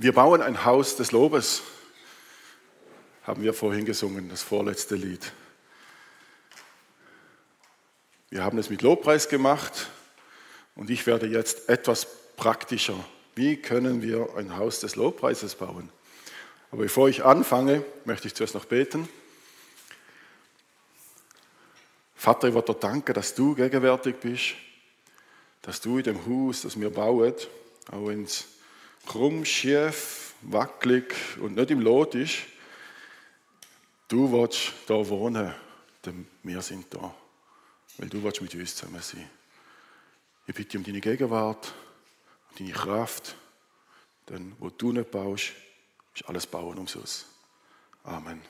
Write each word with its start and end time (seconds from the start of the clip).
Wir 0.00 0.12
bauen 0.12 0.42
ein 0.42 0.64
Haus 0.64 0.94
des 0.94 1.10
Lobes, 1.10 1.60
haben 3.24 3.42
wir 3.42 3.52
vorhin 3.52 3.84
gesungen, 3.84 4.28
das 4.28 4.42
vorletzte 4.42 4.94
Lied. 4.94 5.32
Wir 8.30 8.44
haben 8.44 8.58
es 8.58 8.70
mit 8.70 8.82
Lobpreis 8.82 9.28
gemacht 9.28 9.88
und 10.76 10.88
ich 10.88 11.04
werde 11.08 11.26
jetzt 11.26 11.68
etwas 11.68 12.06
praktischer. 12.36 12.94
Wie 13.34 13.56
können 13.56 14.00
wir 14.00 14.36
ein 14.36 14.56
Haus 14.56 14.78
des 14.78 14.94
Lobpreises 14.94 15.56
bauen? 15.56 15.90
Aber 16.70 16.82
bevor 16.82 17.08
ich 17.08 17.24
anfange, 17.24 17.84
möchte 18.04 18.28
ich 18.28 18.36
zuerst 18.36 18.54
noch 18.54 18.66
beten. 18.66 19.08
Vater, 22.14 22.46
ich 22.46 22.54
will 22.54 22.62
dir 22.62 22.74
danken, 22.74 23.14
dass 23.14 23.34
du 23.34 23.56
gegenwärtig 23.56 24.14
bist, 24.20 24.54
dass 25.62 25.80
du 25.80 25.98
in 25.98 26.04
dem 26.04 26.24
Haus, 26.24 26.62
das 26.62 26.78
wir 26.78 26.90
bauen, 26.90 27.34
auch 27.90 28.10
es 28.10 28.44
krumm, 29.06 29.44
schief, 29.44 30.34
wackelig 30.42 31.14
und 31.40 31.56
nicht 31.56 31.70
im 31.70 31.80
Lot 31.80 32.14
ist, 32.14 32.38
du 34.08 34.30
willst 34.32 34.72
da 34.86 35.08
wohnen, 35.08 35.54
denn 36.04 36.26
wir 36.42 36.62
sind 36.62 36.92
da, 36.94 37.14
weil 37.98 38.08
du 38.08 38.22
willst 38.22 38.40
mit 38.40 38.54
uns 38.54 38.74
zusammen 38.74 39.02
sein. 39.02 39.28
Ich 40.46 40.54
bitte 40.54 40.78
um 40.78 40.84
deine 40.84 41.00
Gegenwart, 41.00 41.72
um 42.50 42.56
deine 42.58 42.72
Kraft, 42.72 43.36
denn 44.28 44.54
wo 44.58 44.70
du 44.70 44.92
nicht 44.92 45.10
baust, 45.10 45.52
ist 46.14 46.28
alles 46.28 46.46
Bauen 46.46 46.78
umsonst. 46.78 47.26
Amen. 48.04 48.40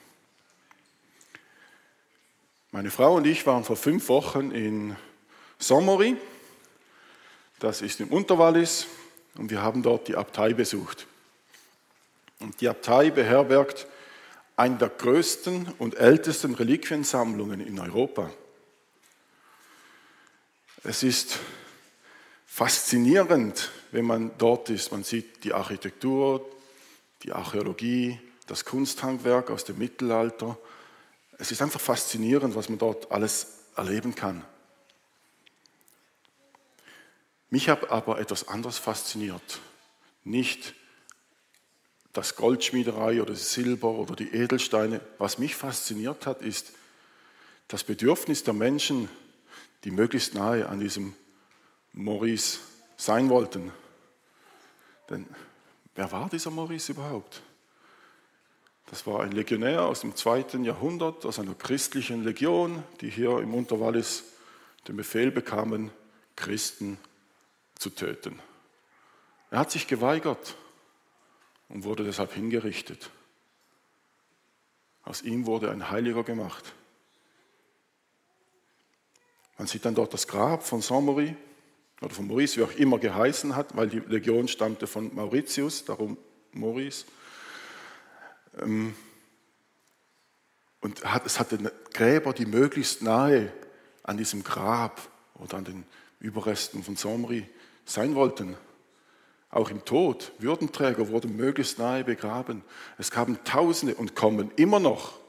Meine 2.71 2.91
Frau 2.91 3.15
und 3.15 3.25
ich 3.25 3.45
waren 3.47 3.63
vor 3.63 3.75
fünf 3.75 4.07
Wochen 4.09 4.51
in 4.51 4.95
Sommeri, 5.57 6.15
das 7.59 7.81
ist 7.81 7.99
im 7.99 8.09
Unterwallis, 8.09 8.85
und 9.35 9.51
wir 9.51 9.61
haben 9.61 9.83
dort 9.83 10.07
die 10.07 10.15
Abtei 10.15 10.53
besucht. 10.53 11.07
Und 12.39 12.59
die 12.61 12.69
Abtei 12.69 13.11
beherbergt 13.11 13.87
eine 14.55 14.77
der 14.77 14.89
größten 14.89 15.73
und 15.77 15.95
ältesten 15.95 16.53
Reliquiensammlungen 16.53 17.61
in 17.61 17.79
Europa. 17.79 18.29
Es 20.83 21.03
ist 21.03 21.39
faszinierend, 22.45 23.71
wenn 23.91 24.05
man 24.05 24.31
dort 24.37 24.69
ist. 24.69 24.91
Man 24.91 25.03
sieht 25.03 25.43
die 25.43 25.53
Architektur, 25.53 26.45
die 27.23 27.31
Archäologie, 27.31 28.19
das 28.47 28.65
Kunsthandwerk 28.65 29.49
aus 29.49 29.65
dem 29.65 29.77
Mittelalter 29.77 30.57
es 31.39 31.51
ist 31.51 31.61
einfach 31.61 31.79
faszinierend, 31.79 32.53
was 32.53 32.67
man 32.69 32.77
dort 32.77 33.11
alles 33.11 33.47
erleben 33.75 34.13
kann. 34.13 34.43
Mich 37.49 37.69
hat 37.69 37.89
aber 37.89 38.19
etwas 38.19 38.47
anderes 38.47 38.77
fasziniert. 38.77 39.59
Nicht 40.23 40.75
das 42.13 42.35
Goldschmiederei 42.35 43.21
oder 43.21 43.31
das 43.31 43.53
Silber 43.53 43.89
oder 43.89 44.15
die 44.15 44.31
Edelsteine. 44.31 45.01
Was 45.17 45.37
mich 45.39 45.55
fasziniert 45.55 46.25
hat, 46.25 46.41
ist 46.41 46.73
das 47.67 47.83
Bedürfnis 47.83 48.43
der 48.43 48.53
Menschen, 48.53 49.09
die 49.83 49.91
möglichst 49.91 50.33
nahe 50.33 50.67
an 50.67 50.79
diesem 50.79 51.15
Maurice 51.93 52.59
sein 52.97 53.29
wollten. 53.29 53.71
Denn 55.09 55.25
wer 55.95 56.11
war 56.11 56.29
dieser 56.29 56.51
Maurice 56.51 56.91
überhaupt? 56.91 57.41
Das 58.87 59.05
war 59.05 59.21
ein 59.21 59.31
Legionär 59.31 59.83
aus 59.83 60.01
dem 60.01 60.15
zweiten 60.15 60.63
Jahrhundert, 60.63 61.25
aus 61.25 61.39
einer 61.39 61.53
christlichen 61.53 62.23
Legion, 62.23 62.83
die 63.01 63.09
hier 63.09 63.37
im 63.39 63.53
Unterwallis 63.53 64.23
den 64.87 64.97
Befehl 64.97 65.31
bekamen, 65.31 65.91
Christen 66.35 66.97
zu 67.79 67.89
töten. 67.89 68.39
Er 69.49 69.59
hat 69.59 69.71
sich 69.71 69.87
geweigert 69.87 70.55
und 71.69 71.83
wurde 71.85 72.03
deshalb 72.03 72.33
hingerichtet. 72.33 73.09
Aus 75.03 75.23
ihm 75.23 75.47
wurde 75.47 75.71
ein 75.71 75.89
Heiliger 75.89 76.23
gemacht. 76.23 76.73
Man 79.57 79.67
sieht 79.67 79.85
dann 79.85 79.95
dort 79.95 80.13
das 80.13 80.27
Grab 80.27 80.63
von 80.63 80.81
Saint-Maurice 80.81 81.35
oder 82.01 82.13
von 82.13 82.27
Maurice, 82.27 82.57
wie 82.57 82.63
auch 82.63 82.71
immer 82.73 82.99
geheißen 82.99 83.55
hat, 83.55 83.75
weil 83.75 83.89
die 83.89 83.99
Legion 83.99 84.47
stammte 84.47 84.85
von 84.85 85.13
Mauritius, 85.15 85.85
darum 85.85 86.17
Maurice. 86.51 87.05
Ähm, 88.59 88.95
und 90.81 91.01
es 91.25 91.39
hatte 91.39 91.73
Gräber, 91.93 92.33
die 92.33 92.45
möglichst 92.45 93.01
nahe 93.01 93.51
an 94.03 94.17
diesem 94.17 94.43
Grab 94.43 95.01
oder 95.35 95.57
an 95.57 95.65
den 95.65 95.85
Überresten 96.19 96.83
von 96.83 96.95
Somri 96.95 97.49
sein 97.89 98.15
wollten. 98.15 98.55
Auch 99.51 99.71
im 99.71 99.83
Tod, 99.83 100.31
Würdenträger 100.37 101.07
wurden 101.09 101.35
möglichst 101.35 101.79
nahe 101.79 102.03
begraben. 102.03 102.63
Es 102.97 103.09
kamen 103.09 103.43
Tausende 103.43 103.95
und 103.95 104.15
kommen 104.15 104.51
immer 104.55 104.79
noch 104.79 105.19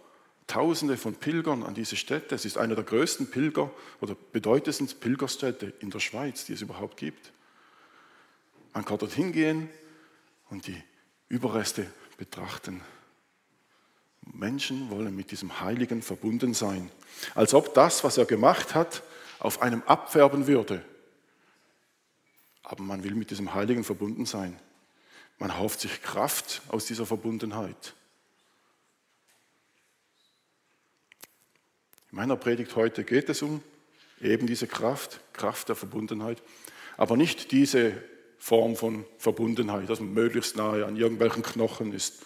Tausende 0.47 0.97
von 0.97 1.15
Pilgern 1.15 1.62
an 1.62 1.75
diese 1.75 1.97
Stätte. 1.97 2.34
Es 2.34 2.44
ist 2.44 2.59
eine 2.59 2.75
der 2.75 2.84
größten 2.84 3.31
Pilger 3.31 3.70
oder 4.00 4.16
bedeutendsten 4.32 4.88
Pilgerstädte 4.99 5.72
in 5.78 5.91
der 5.91 6.00
Schweiz, 6.00 6.44
die 6.44 6.54
es 6.54 6.60
überhaupt 6.60 6.97
gibt. 6.97 7.32
Man 8.75 8.84
kann 8.84 8.99
dort 8.99 9.12
hingehen 9.12 9.69
und 10.50 10.66
die 10.66 10.82
Überreste 11.28 11.87
betrachten. 12.19 12.82
Menschen 14.22 14.91
wollen 14.91 15.15
mit 15.15 15.31
diesem 15.31 15.60
Heiligen 15.60 16.03
verbunden 16.03 16.53
sein. 16.53 16.91
Als 17.34 17.54
ob 17.54 17.72
das, 17.75 18.04
was 18.04 18.19
er 18.19 18.26
gemacht 18.26 18.75
hat, 18.75 19.03
auf 19.38 19.62
einem 19.62 19.82
abfärben 19.87 20.47
würde. 20.47 20.84
Aber 22.62 22.82
man 22.82 23.04
will 23.04 23.15
mit 23.15 23.31
diesem 23.31 23.54
Heiligen 23.54 23.84
verbunden 23.84 24.26
sein. 24.26 24.59
Man 25.38 25.59
hofft 25.59 25.81
sich 25.81 26.03
Kraft 26.03 26.60
aus 26.69 26.84
dieser 26.84 27.06
Verbundenheit. 27.06 27.94
In 32.10 32.16
meiner 32.16 32.37
Predigt 32.37 32.76
heute 32.76 33.04
geht 33.04 33.28
es 33.28 33.41
um 33.41 33.62
eben 34.20 34.47
diese 34.47 34.66
Kraft, 34.66 35.20
Kraft 35.32 35.69
der 35.69 35.76
Verbundenheit, 35.76 36.43
aber 36.97 37.16
nicht 37.16 37.53
diese 37.53 38.03
Form 38.38 38.76
von 38.76 39.06
Verbundenheit, 39.16 39.88
dass 39.88 40.00
man 40.00 40.12
möglichst 40.12 40.56
nahe 40.56 40.84
an 40.84 40.97
irgendwelchen 40.97 41.43
Knochen 41.43 41.93
ist 41.93 42.25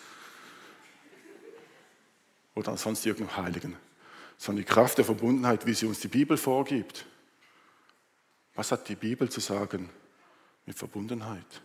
oder 2.54 2.72
an 2.72 2.78
sonst 2.78 3.06
irgendeinem 3.06 3.36
Heiligen, 3.36 3.76
sondern 4.38 4.64
die 4.64 4.72
Kraft 4.72 4.98
der 4.98 5.04
Verbundenheit, 5.04 5.66
wie 5.66 5.74
sie 5.74 5.86
uns 5.86 6.00
die 6.00 6.08
Bibel 6.08 6.36
vorgibt. 6.36 7.06
Was 8.54 8.72
hat 8.72 8.88
die 8.88 8.96
Bibel 8.96 9.28
zu 9.28 9.40
sagen 9.40 9.90
mit 10.66 10.78
Verbundenheit? 10.78 11.62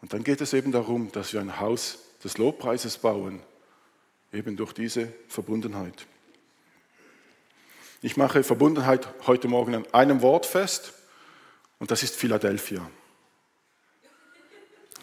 Und 0.00 0.12
dann 0.12 0.24
geht 0.24 0.40
es 0.40 0.52
eben 0.52 0.72
darum, 0.72 1.10
dass 1.12 1.32
wir 1.32 1.40
ein 1.40 1.58
Haus 1.60 1.98
des 2.22 2.38
Lobpreises 2.38 2.98
bauen, 2.98 3.42
eben 4.32 4.56
durch 4.56 4.72
diese 4.72 5.12
Verbundenheit. 5.28 6.06
Ich 8.02 8.16
mache 8.16 8.42
Verbundenheit 8.42 9.08
heute 9.26 9.48
Morgen 9.48 9.74
an 9.74 9.86
einem 9.92 10.22
Wort 10.22 10.46
fest 10.46 10.92
und 11.78 11.90
das 11.90 12.02
ist 12.02 12.14
Philadelphia. 12.14 12.88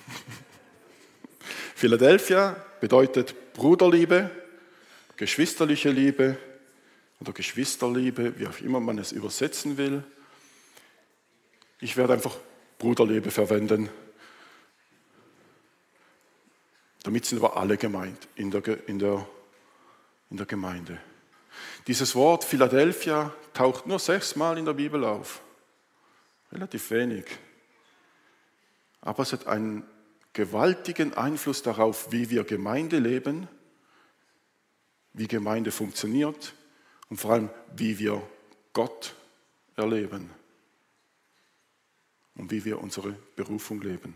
Philadelphia 1.75 2.56
bedeutet 2.80 3.53
Bruderliebe, 3.53 4.30
geschwisterliche 5.18 5.90
Liebe 5.90 6.38
oder 7.19 7.34
Geschwisterliebe, 7.34 8.38
wie 8.40 8.47
auch 8.47 8.59
immer 8.59 8.80
man 8.80 8.97
es 9.00 9.12
übersetzen 9.12 9.78
will. 9.78 10.03
Ich 11.83 11.97
werde 11.97 12.13
einfach 12.13 12.38
Bruderliebe 12.77 13.29
verwenden. 13.29 13.89
Damit 17.03 17.25
sind 17.25 17.44
aber 17.44 17.57
alle 17.57 17.75
gemeint 17.75 18.29
in 18.35 18.51
der, 18.51 18.88
in 18.88 18.99
der, 18.99 19.27
in 20.29 20.38
der 20.38 20.45
Gemeinde. 20.45 20.97
Dieses 21.85 22.16
Wort 22.16 22.45
Philadelphia 22.45 23.33
taucht 23.53 23.85
nur 23.85 23.99
sechsmal 23.99 24.57
in 24.57 24.63
der 24.63 24.71
Bibel 24.71 25.03
auf. 25.03 25.41
Relativ 26.53 26.89
wenig. 26.91 27.25
Aber 29.01 29.23
es 29.23 29.33
hat 29.33 29.47
einen 29.47 29.83
gewaltigen 30.31 31.13
Einfluss 31.15 31.63
darauf, 31.63 32.13
wie 32.13 32.29
wir 32.29 32.45
Gemeinde 32.45 33.00
leben, 33.00 33.50
wie 35.12 35.27
Gemeinde 35.27 35.74
funktioniert 35.74 36.53
und 37.09 37.18
vor 37.18 37.33
allem, 37.33 37.50
wie 37.75 38.00
wir 38.00 38.25
Gott 38.71 39.15
erleben 39.75 40.29
und 42.35 42.51
wie 42.51 42.65
wir 42.65 42.80
unsere 42.81 43.15
Berufung 43.35 43.81
leben. 43.81 44.15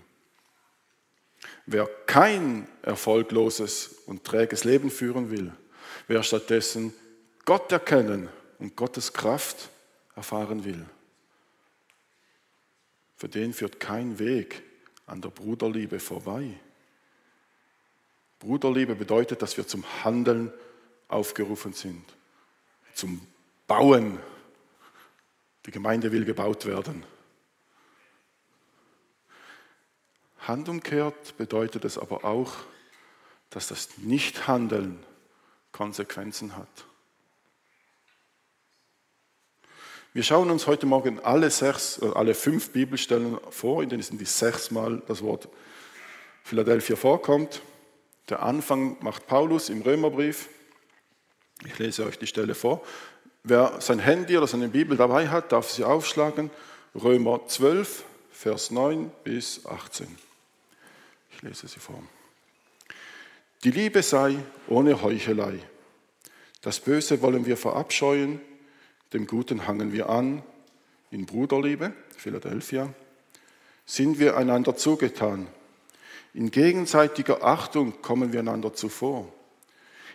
Wer 1.65 1.85
kein 2.05 2.67
erfolgloses 2.81 4.01
und 4.05 4.23
träges 4.23 4.63
Leben 4.63 4.89
führen 4.89 5.29
will, 5.29 5.53
wer 6.07 6.23
stattdessen 6.23 6.93
Gott 7.45 7.71
erkennen 7.71 8.29
und 8.59 8.75
Gottes 8.75 9.13
Kraft 9.13 9.69
erfahren 10.15 10.65
will, 10.65 10.85
für 13.15 13.29
den 13.29 13.53
führt 13.53 13.79
kein 13.79 14.19
Weg 14.19 14.63
an 15.05 15.21
der 15.21 15.29
Bruderliebe 15.29 15.99
vorbei. 15.99 16.59
Bruderliebe 18.39 18.95
bedeutet, 18.95 19.41
dass 19.41 19.57
wir 19.57 19.67
zum 19.67 19.83
Handeln 20.03 20.53
aufgerufen 21.07 21.73
sind, 21.73 22.03
zum 22.93 23.25
Bauen. 23.65 24.19
Die 25.65 25.71
Gemeinde 25.71 26.11
will 26.11 26.25
gebaut 26.25 26.65
werden. 26.65 27.03
Handumkehrt 30.47 31.37
bedeutet 31.37 31.83
es 31.83 31.97
aber 31.97 32.23
auch, 32.23 32.53
dass 33.49 33.67
das 33.67 33.89
Nichthandeln 33.97 35.03
Konsequenzen 35.71 36.55
hat. 36.55 36.67
Wir 40.13 40.23
schauen 40.23 40.49
uns 40.49 40.65
heute 40.65 40.85
Morgen 40.85 41.19
alle, 41.19 41.51
sechs, 41.51 42.01
äh, 42.01 42.09
alle 42.15 42.33
fünf 42.33 42.71
Bibelstellen 42.71 43.37
vor, 43.51 43.83
in 43.83 43.89
denen 43.89 43.99
es 43.99 44.09
die 44.09 44.25
sechsmal 44.25 45.01
das 45.07 45.21
Wort 45.21 45.47
Philadelphia 46.43 46.95
vorkommt. 46.95 47.61
Der 48.29 48.41
Anfang 48.41 48.97
macht 49.01 49.27
Paulus 49.27 49.69
im 49.69 49.81
Römerbrief. 49.81 50.49
Ich 51.65 51.77
lese 51.77 52.05
euch 52.05 52.17
die 52.17 52.27
Stelle 52.27 52.55
vor. 52.55 52.83
Wer 53.43 53.79
sein 53.79 53.99
Handy 53.99 54.37
oder 54.37 54.47
seine 54.47 54.69
Bibel 54.69 54.97
dabei 54.97 55.27
hat, 55.27 55.51
darf 55.51 55.69
sie 55.69 55.83
aufschlagen. 55.83 56.49
Römer 56.95 57.45
12, 57.47 58.03
Vers 58.31 58.71
9 58.71 59.11
bis 59.23 59.65
18. 59.65 60.26
Ich 61.37 61.43
lese 61.43 61.67
sie 61.67 61.79
vor. 61.79 62.01
Die 63.63 63.69
Liebe 63.69 64.01
sei 64.01 64.37
ohne 64.67 65.03
Heuchelei. 65.03 65.59
Das 66.61 66.79
Böse 66.79 67.21
wollen 67.21 67.45
wir 67.45 67.57
verabscheuen, 67.57 68.41
dem 69.13 69.27
Guten 69.27 69.67
hangen 69.67 69.93
wir 69.93 70.09
an. 70.09 70.41
In 71.11 71.27
Bruderliebe, 71.27 71.93
Philadelphia, 72.17 72.91
sind 73.85 74.17
wir 74.17 74.35
einander 74.35 74.75
zugetan. 74.75 75.45
In 76.33 76.49
gegenseitiger 76.49 77.43
Achtung 77.43 78.01
kommen 78.01 78.33
wir 78.33 78.39
einander 78.39 78.73
zuvor. 78.73 79.31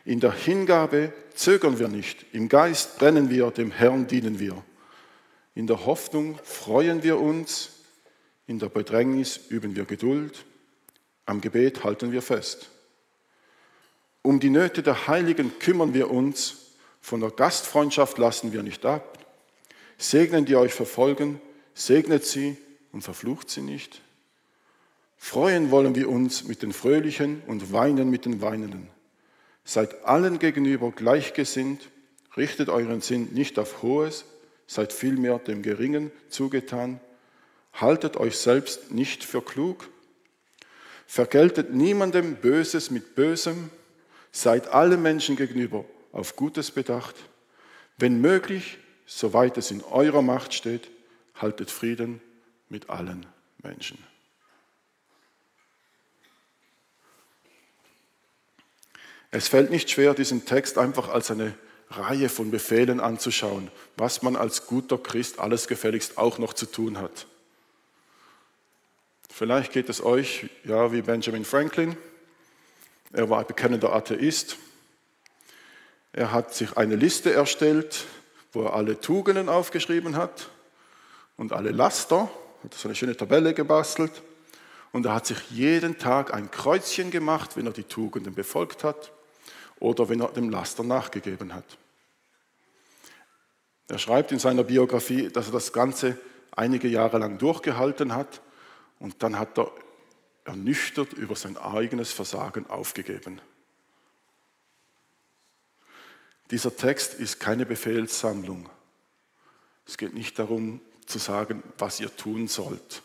In 0.04 0.19
der 0.19 0.32
Hingabe 0.32 1.12
zögern 1.34 1.78
wir 1.78 1.86
nicht, 1.86 2.26
im 2.32 2.48
Geist 2.48 2.98
brennen 2.98 3.30
wir, 3.30 3.52
dem 3.52 3.70
Herrn 3.70 4.08
dienen 4.08 4.40
wir. 4.40 4.64
In 5.54 5.69
der 5.69 5.86
Hoffnung 5.86 6.40
freuen 6.42 7.04
wir 7.04 7.20
uns, 7.20 7.70
in 8.48 8.58
der 8.58 8.70
Bedrängnis 8.70 9.38
üben 9.50 9.76
wir 9.76 9.84
Geduld, 9.84 10.44
am 11.26 11.40
Gebet 11.40 11.84
halten 11.84 12.12
wir 12.12 12.22
fest. 12.22 12.69
Um 14.22 14.38
die 14.38 14.50
Nöte 14.50 14.82
der 14.82 15.08
Heiligen 15.08 15.58
kümmern 15.58 15.94
wir 15.94 16.10
uns, 16.10 16.58
von 17.00 17.20
der 17.20 17.30
Gastfreundschaft 17.30 18.19
lassen 18.19 18.52
wir 18.52 18.62
nicht 18.62 18.86
ab. 18.86 19.19
Segnen 19.98 20.44
die 20.44 20.56
euch 20.56 20.72
verfolgen, 20.72 21.40
segnet 21.74 22.24
sie 22.24 22.56
und 22.92 23.02
verflucht 23.02 23.50
sie 23.50 23.62
nicht. 23.62 24.02
Freuen 25.16 25.70
wollen 25.70 25.94
wir 25.94 26.08
uns 26.08 26.44
mit 26.44 26.62
den 26.62 26.72
Fröhlichen 26.72 27.42
und 27.46 27.72
weinen 27.72 28.10
mit 28.10 28.24
den 28.24 28.40
Weinenden. 28.40 28.88
Seid 29.64 30.04
allen 30.04 30.38
gegenüber 30.38 30.90
gleichgesinnt, 30.90 31.90
richtet 32.36 32.69
euren 32.69 33.00
Sinn 33.00 33.28
nicht 33.32 33.58
auf 33.58 33.82
Hohes, 33.82 34.24
seid 34.66 34.92
vielmehr 34.92 35.38
dem 35.38 35.62
Geringen 35.62 36.10
zugetan, 36.28 37.00
haltet 37.72 38.16
euch 38.16 38.36
selbst 38.36 38.90
nicht 38.90 39.24
für 39.24 39.42
klug, 39.42 39.88
vergeltet 41.06 41.72
niemandem 41.72 42.37
Böses 42.37 42.90
mit 42.90 43.14
Bösem, 43.14 43.70
seid 44.31 44.69
allen 44.69 45.02
Menschen 45.02 45.37
gegenüber 45.37 45.84
auf 46.12 46.37
Gutes 46.37 46.70
bedacht, 46.70 47.16
wenn 47.99 48.20
möglich, 48.20 48.78
soweit 49.06 49.56
es 49.58 49.70
in 49.70 49.82
eurer 49.84 50.22
Macht 50.22 50.54
steht, 50.54 50.90
haltet 51.34 51.70
Frieden 51.70 52.20
mit 52.69 52.88
allen 52.90 53.26
Menschen. 53.62 53.99
Es 59.31 59.48
fällt 59.48 59.70
nicht 59.70 59.90
schwer, 59.90 60.14
diesen 60.14 60.44
Text 60.44 60.76
einfach 60.76 61.08
als 61.08 61.31
eine 61.31 61.55
Reihe 61.90 62.28
von 62.28 62.50
Befehlen 62.50 63.00
anzuschauen, 63.00 63.70
was 63.96 64.22
man 64.22 64.37
als 64.37 64.66
guter 64.66 64.98
Christ 64.98 65.38
alles 65.38 65.69
gefälligst 65.69 66.19
auch 66.19 66.38
noch 66.38 66.52
zu 66.52 66.66
tun 66.66 66.98
hat. 66.98 67.26
Vielleicht 69.34 69.73
geht 69.73 69.88
es 69.88 70.05
euch 70.05 70.50
ja 70.62 70.93
wie 70.93 71.00
Benjamin 71.00 71.46
Franklin. 71.46 71.96
Er 73.14 73.31
war 73.31 73.38
ein 73.40 73.46
bekennender 73.46 73.90
Atheist. 73.94 74.58
Er 76.12 76.32
hat 76.32 76.55
sich 76.55 76.76
eine 76.76 76.96
Liste 76.96 77.32
erstellt, 77.32 78.05
wo 78.52 78.64
er 78.64 78.75
alle 78.75 79.00
Tugenden 79.00 79.49
aufgeschrieben 79.49 80.17
hat 80.17 80.50
und 81.38 81.55
alle 81.55 81.70
Laster, 81.70 82.31
hat 82.62 82.75
so 82.75 82.88
eine 82.88 82.94
schöne 82.94 83.17
Tabelle 83.17 83.55
gebastelt. 83.55 84.12
Und 84.93 85.06
er 85.06 85.14
hat 85.14 85.25
sich 85.25 85.50
jeden 85.50 85.96
Tag 85.96 86.34
ein 86.34 86.50
Kreuzchen 86.50 87.11
gemacht, 87.11 87.56
wenn 87.56 87.64
er 87.64 87.73
die 87.73 87.84
Tugenden 87.84 88.34
befolgt 88.34 88.84
hat 88.84 89.12
oder 89.81 90.11
wenn 90.11 90.20
er 90.20 90.29
dem 90.29 90.50
Laster 90.50 90.82
nachgegeben 90.82 91.55
hat. 91.55 91.79
Er 93.88 93.99
schreibt 93.99 94.31
in 94.31 94.38
seiner 94.38 94.64
Biografie, 94.64 95.31
dass 95.31 95.46
er 95.46 95.52
das 95.52 95.73
Ganze 95.73 96.19
einige 96.55 96.88
Jahre 96.88 97.17
lang 97.17 97.38
durchgehalten 97.38 98.14
hat 98.14 98.43
und 99.02 99.20
dann 99.25 99.37
hat 99.37 99.58
er 99.58 99.72
ernüchtert 100.44 101.12
über 101.12 101.34
sein 101.34 101.56
eigenes 101.56 102.12
Versagen 102.12 102.70
aufgegeben. 102.70 103.40
Dieser 106.52 106.76
Text 106.76 107.14
ist 107.14 107.40
keine 107.40 107.66
Befehlssammlung. 107.66 108.69
Es 109.88 109.99
geht 109.99 110.14
nicht 110.14 110.38
darum 110.38 110.81
zu 111.04 111.19
sagen, 111.19 111.64
was 111.78 111.99
ihr 111.99 112.14
tun 112.16 112.46
sollt. 112.46 113.02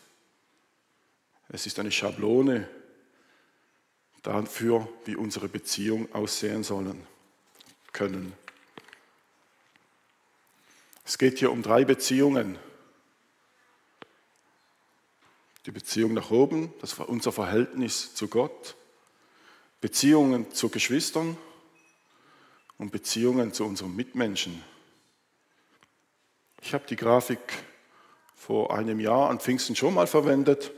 Es 1.48 1.66
ist 1.66 1.80
eine 1.80 1.90
Schablone, 1.90 2.68
dafür, 4.22 4.88
wie 5.04 5.16
unsere 5.16 5.48
Beziehung 5.48 6.12
aussehen 6.14 6.62
sollen 6.62 7.04
können. 7.92 8.34
Es 11.04 11.18
geht 11.18 11.40
hier 11.40 11.50
um 11.50 11.62
drei 11.62 11.84
Beziehungen. 11.84 12.56
Die 15.68 15.72
Beziehung 15.72 16.14
nach 16.14 16.30
oben, 16.30 16.72
das 16.80 16.98
war 16.98 17.10
unser 17.10 17.30
Verhältnis 17.30 18.14
zu 18.14 18.28
Gott, 18.28 18.74
Beziehungen 19.82 20.50
zu 20.50 20.70
Geschwistern 20.70 21.36
und 22.78 22.90
Beziehungen 22.90 23.52
zu 23.52 23.66
unseren 23.66 23.94
Mitmenschen. 23.94 24.64
Ich 26.62 26.72
habe 26.72 26.86
die 26.88 26.96
Grafik 26.96 27.38
vor 28.34 28.74
einem 28.74 28.98
Jahr 28.98 29.28
an 29.28 29.40
Pfingsten 29.40 29.76
schon 29.76 29.92
mal 29.92 30.06
verwendet 30.06 30.72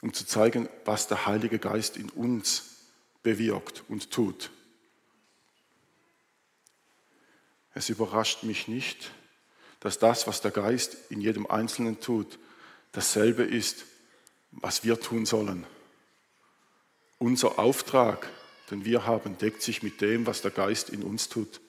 um 0.00 0.14
zu 0.14 0.24
zeigen, 0.24 0.70
was 0.86 1.06
der 1.08 1.26
Heilige 1.26 1.58
Geist 1.58 1.98
in 1.98 2.08
uns 2.08 2.76
bewirkt 3.22 3.84
und 3.88 4.10
tut. 4.10 4.50
Es 7.74 7.90
überrascht 7.90 8.42
mich 8.42 8.68
nicht, 8.68 9.10
dass 9.80 9.98
das, 9.98 10.26
was 10.26 10.40
der 10.40 10.50
Geist 10.50 10.96
in 11.10 11.20
jedem 11.20 11.46
Einzelnen 11.46 12.00
tut, 12.00 12.38
dasselbe 12.92 13.42
ist, 13.42 13.84
was 14.60 14.84
wir 14.84 15.00
tun 15.00 15.26
sollen. 15.26 15.66
Unser 17.18 17.58
Auftrag, 17.58 18.28
den 18.70 18.84
wir 18.84 19.06
haben, 19.06 19.38
deckt 19.38 19.62
sich 19.62 19.82
mit 19.82 20.00
dem, 20.00 20.26
was 20.26 20.42
der 20.42 20.50
Geist 20.50 20.90
in 20.90 21.02
uns 21.02 21.28
tut. 21.28 21.60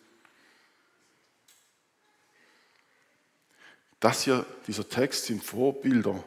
Das 4.00 4.24
hier, 4.24 4.46
dieser 4.68 4.88
Text 4.88 5.26
sind 5.26 5.44
Vorbilder 5.44 6.24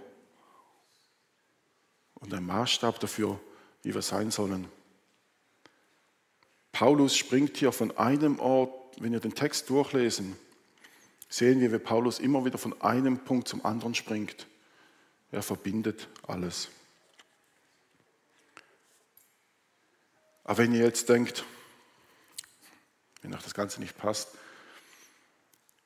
und 2.17 2.35
ein 2.35 2.45
Maßstab 2.45 3.01
dafür, 3.01 3.41
wie 3.83 3.95
wir 3.95 4.03
sein 4.03 4.31
sollen. 4.31 4.69
Paulus 6.71 7.17
springt 7.17 7.57
hier 7.57 7.73
von 7.73 7.97
einem 7.97 8.39
Ort, 8.41 9.01
wenn 9.01 9.13
wir 9.13 9.21
den 9.21 9.35
Text 9.35 9.71
durchlesen, 9.71 10.37
sehen 11.29 11.61
wir, 11.61 11.73
wie 11.73 11.79
Paulus 11.79 12.19
immer 12.19 12.45
wieder 12.45 12.59
von 12.59 12.79
einem 12.83 13.19
Punkt 13.19 13.49
zum 13.49 13.65
anderen 13.65 13.95
springt. 13.95 14.47
Er 15.33 15.43
verbindet 15.43 16.09
alles. 16.27 16.69
Aber 20.45 20.59
wenn 20.59 20.75
ihr 20.75 20.85
jetzt 20.85 21.09
denkt, 21.09 21.45
wenn 23.23 23.35
euch 23.35 23.43
das 23.43 23.55
Ganze 23.55 23.81
nicht 23.81 23.97
passt, 23.97 24.29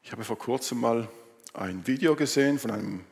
ich 0.03 0.13
habe 0.13 0.25
vor 0.25 0.39
kurzem 0.39 0.81
mal 0.81 1.09
ein 1.55 1.87
Video 1.87 2.17
gesehen 2.17 2.59
von 2.59 2.71
einem 2.71 3.05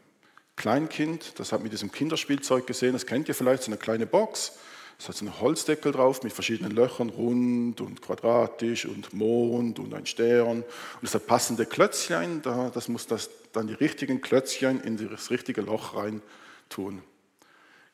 Kleinkind, 0.56 1.38
das 1.38 1.52
hat 1.52 1.62
mit 1.62 1.72
diesem 1.72 1.92
Kinderspielzeug 1.92 2.66
gesehen, 2.66 2.92
das 2.92 3.06
kennt 3.06 3.28
ihr 3.28 3.34
vielleicht, 3.34 3.62
so 3.62 3.70
eine 3.70 3.78
kleine 3.78 4.06
Box. 4.06 4.52
Es 4.98 5.08
hat 5.08 5.16
so 5.16 5.24
einen 5.24 5.40
Holzdeckel 5.40 5.92
drauf 5.92 6.22
mit 6.22 6.32
verschiedenen 6.32 6.72
Löchern, 6.72 7.10
rund 7.10 7.80
und 7.80 8.00
quadratisch 8.00 8.86
und 8.86 9.12
Mond 9.12 9.78
und 9.78 9.92
ein 9.92 10.06
Stern. 10.06 10.58
Und 10.58 11.02
es 11.02 11.14
hat 11.14 11.26
passende 11.26 11.66
Klötzchen, 11.66 12.42
das 12.42 12.88
muss 12.88 13.06
das, 13.06 13.30
dann 13.52 13.66
die 13.66 13.74
richtigen 13.74 14.20
Klötzchen 14.20 14.80
in 14.80 14.96
das 15.08 15.30
richtige 15.30 15.62
Loch 15.62 15.96
rein 15.96 16.22
tun. 16.68 17.02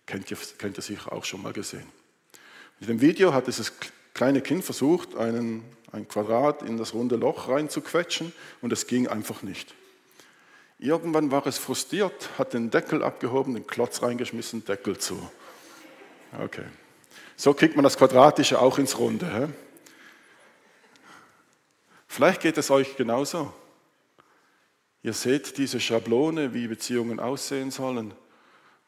Kennt 0.06 0.30
ihr, 0.30 0.36
kennt 0.58 0.76
ihr 0.78 0.82
sicher 0.82 1.12
auch 1.12 1.24
schon 1.24 1.42
mal 1.42 1.52
gesehen. 1.52 1.86
In 2.80 2.86
dem 2.86 3.00
Video 3.00 3.32
hat 3.32 3.46
dieses 3.46 3.72
kleine 4.14 4.40
Kind 4.40 4.64
versucht, 4.64 5.16
einen, 5.16 5.64
ein 5.92 6.08
Quadrat 6.08 6.62
in 6.62 6.76
das 6.76 6.94
runde 6.94 7.16
Loch 7.16 7.48
reinzuquetschen 7.48 8.32
und 8.60 8.72
es 8.72 8.86
ging 8.86 9.08
einfach 9.08 9.42
nicht. 9.42 9.74
Irgendwann 10.78 11.30
war 11.30 11.46
es 11.46 11.58
frustriert, 11.58 12.30
hat 12.38 12.54
den 12.54 12.70
Deckel 12.70 13.02
abgehoben, 13.02 13.54
den 13.54 13.66
Klotz 13.66 14.02
reingeschmissen, 14.02 14.64
Deckel 14.64 14.96
zu. 14.96 15.30
Okay. 16.42 16.64
So 17.36 17.54
kriegt 17.54 17.76
man 17.76 17.84
das 17.84 17.96
Quadratische 17.96 18.60
auch 18.60 18.78
ins 18.78 18.98
Runde. 18.98 19.26
He? 19.32 19.52
Vielleicht 22.06 22.40
geht 22.42 22.58
es 22.58 22.70
euch 22.70 22.96
genauso. 22.96 23.52
Ihr 25.02 25.12
seht 25.12 25.56
diese 25.56 25.80
Schablone, 25.80 26.52
wie 26.52 26.66
Beziehungen 26.66 27.20
aussehen 27.20 27.70
sollen, 27.70 28.12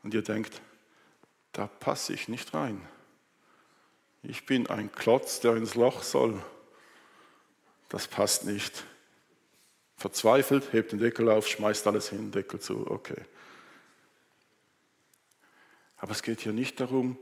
und 0.02 0.12
ihr 0.12 0.22
denkt, 0.22 0.60
da 1.52 1.66
passe 1.66 2.12
ich 2.12 2.28
nicht 2.28 2.52
rein. 2.52 2.86
Ich 4.22 4.44
bin 4.46 4.68
ein 4.68 4.92
Klotz, 4.92 5.40
der 5.40 5.56
ins 5.56 5.74
Loch 5.74 6.02
soll. 6.02 6.42
Das 7.88 8.08
passt 8.08 8.44
nicht. 8.44 8.84
Verzweifelt, 9.96 10.72
hebt 10.72 10.92
den 10.92 10.98
Deckel 10.98 11.30
auf, 11.30 11.46
schmeißt 11.46 11.86
alles 11.86 12.08
hin, 12.10 12.32
Deckel 12.32 12.60
zu, 12.60 12.90
okay. 12.90 13.24
Aber 15.96 16.12
es 16.12 16.22
geht 16.22 16.40
hier 16.40 16.52
nicht 16.52 16.80
darum, 16.80 17.16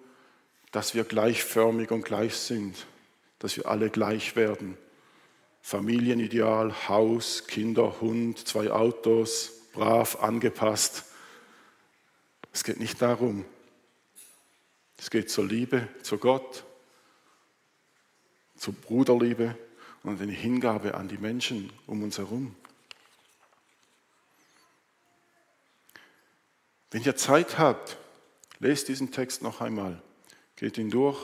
dass 0.71 0.95
wir 0.95 1.05
gleichförmig 1.05 1.91
und 1.91 2.05
gleich 2.05 2.37
sind, 2.37 2.87
dass 3.39 3.57
wir 3.57 3.67
alle 3.67 3.91
gleich 3.91 4.37
werden. 4.37 4.77
Familienideal, 5.63 6.89
Haus, 6.89 7.47
Kinder, 7.47 8.01
Hund, 8.01 8.47
zwei 8.47 8.71
Autos, 8.71 9.53
brav, 9.73 10.23
angepasst. 10.23 11.05
Es 12.53 12.65
geht 12.65 12.81
nicht 12.81 13.01
darum. 13.03 13.45
Es 14.99 15.11
geht 15.11 15.31
zur 15.31 15.47
Liebe, 15.47 15.89
zu 16.03 16.19
Gott, 16.19 16.65
zur 18.57 18.75
Bruderliebe 18.75 19.57
und 20.03 20.21
eine 20.21 20.33
Hingabe 20.33 20.95
an 20.95 21.09
die 21.09 21.19
Menschen 21.19 21.73
um 21.87 22.03
uns 22.03 22.19
herum. 22.19 22.55
Wenn 26.91 27.03
ihr 27.03 27.17
Zeit 27.17 27.59
habt, 27.59 27.97
lest 28.59 28.89
diesen 28.89 29.13
Text 29.13 29.43
noch 29.43 29.61
einmal, 29.61 30.03
geht 30.61 30.77
ihn 30.77 30.91
durch 30.91 31.19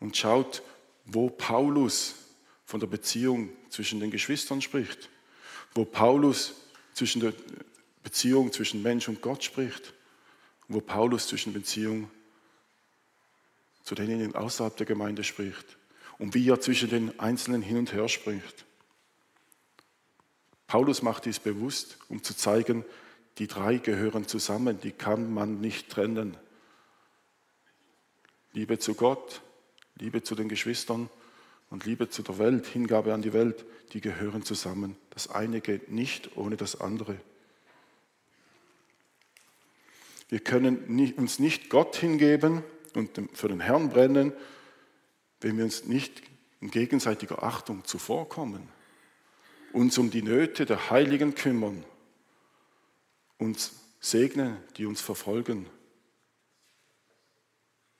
und 0.00 0.16
schaut, 0.16 0.62
wo 1.04 1.28
Paulus 1.28 2.14
von 2.64 2.80
der 2.80 2.86
Beziehung 2.86 3.50
zwischen 3.68 4.00
den 4.00 4.10
Geschwistern 4.10 4.62
spricht, 4.62 5.10
wo 5.74 5.84
Paulus 5.84 6.54
zwischen 6.94 7.20
der 7.20 7.34
Beziehung 8.02 8.50
zwischen 8.50 8.82
Mensch 8.82 9.06
und 9.06 9.20
Gott 9.20 9.44
spricht, 9.44 9.92
wo 10.66 10.80
Paulus 10.80 11.28
zwischen 11.28 11.52
Beziehung 11.52 12.10
zu 13.82 13.94
denjenigen 13.94 14.34
außerhalb 14.34 14.74
der 14.78 14.86
Gemeinde 14.86 15.24
spricht 15.24 15.76
und 16.18 16.32
wie 16.32 16.48
er 16.48 16.58
zwischen 16.58 16.88
den 16.88 17.20
Einzelnen 17.20 17.60
hin 17.60 17.76
und 17.76 17.92
her 17.92 18.08
spricht. 18.08 18.64
Paulus 20.66 21.02
macht 21.02 21.26
dies 21.26 21.38
bewusst, 21.38 21.98
um 22.08 22.22
zu 22.22 22.34
zeigen, 22.34 22.86
die 23.36 23.46
drei 23.46 23.76
gehören 23.76 24.26
zusammen, 24.26 24.80
die 24.80 24.92
kann 24.92 25.34
man 25.34 25.60
nicht 25.60 25.90
trennen. 25.90 26.38
Liebe 28.58 28.80
zu 28.80 28.94
Gott, 28.94 29.40
Liebe 30.00 30.24
zu 30.24 30.34
den 30.34 30.48
Geschwistern 30.48 31.08
und 31.70 31.84
Liebe 31.84 32.08
zu 32.08 32.24
der 32.24 32.38
Welt, 32.38 32.66
Hingabe 32.66 33.14
an 33.14 33.22
die 33.22 33.32
Welt, 33.32 33.64
die 33.92 34.00
gehören 34.00 34.42
zusammen. 34.42 34.96
Das 35.10 35.30
eine 35.30 35.60
geht 35.60 35.92
nicht 35.92 36.36
ohne 36.36 36.56
das 36.56 36.80
andere. 36.80 37.20
Wir 40.28 40.40
können 40.40 41.14
uns 41.16 41.38
nicht 41.38 41.70
Gott 41.70 41.94
hingeben 41.94 42.64
und 42.94 43.20
für 43.32 43.46
den 43.46 43.60
Herrn 43.60 43.90
brennen, 43.90 44.32
wenn 45.40 45.56
wir 45.56 45.62
uns 45.62 45.84
nicht 45.84 46.20
in 46.60 46.72
gegenseitiger 46.72 47.44
Achtung 47.44 47.84
zuvorkommen, 47.84 48.68
uns 49.72 49.98
um 49.98 50.10
die 50.10 50.22
Nöte 50.22 50.66
der 50.66 50.90
Heiligen 50.90 51.36
kümmern 51.36 51.84
uns 53.38 53.76
segnen, 54.00 54.56
die 54.76 54.86
uns 54.86 55.00
verfolgen. 55.00 55.66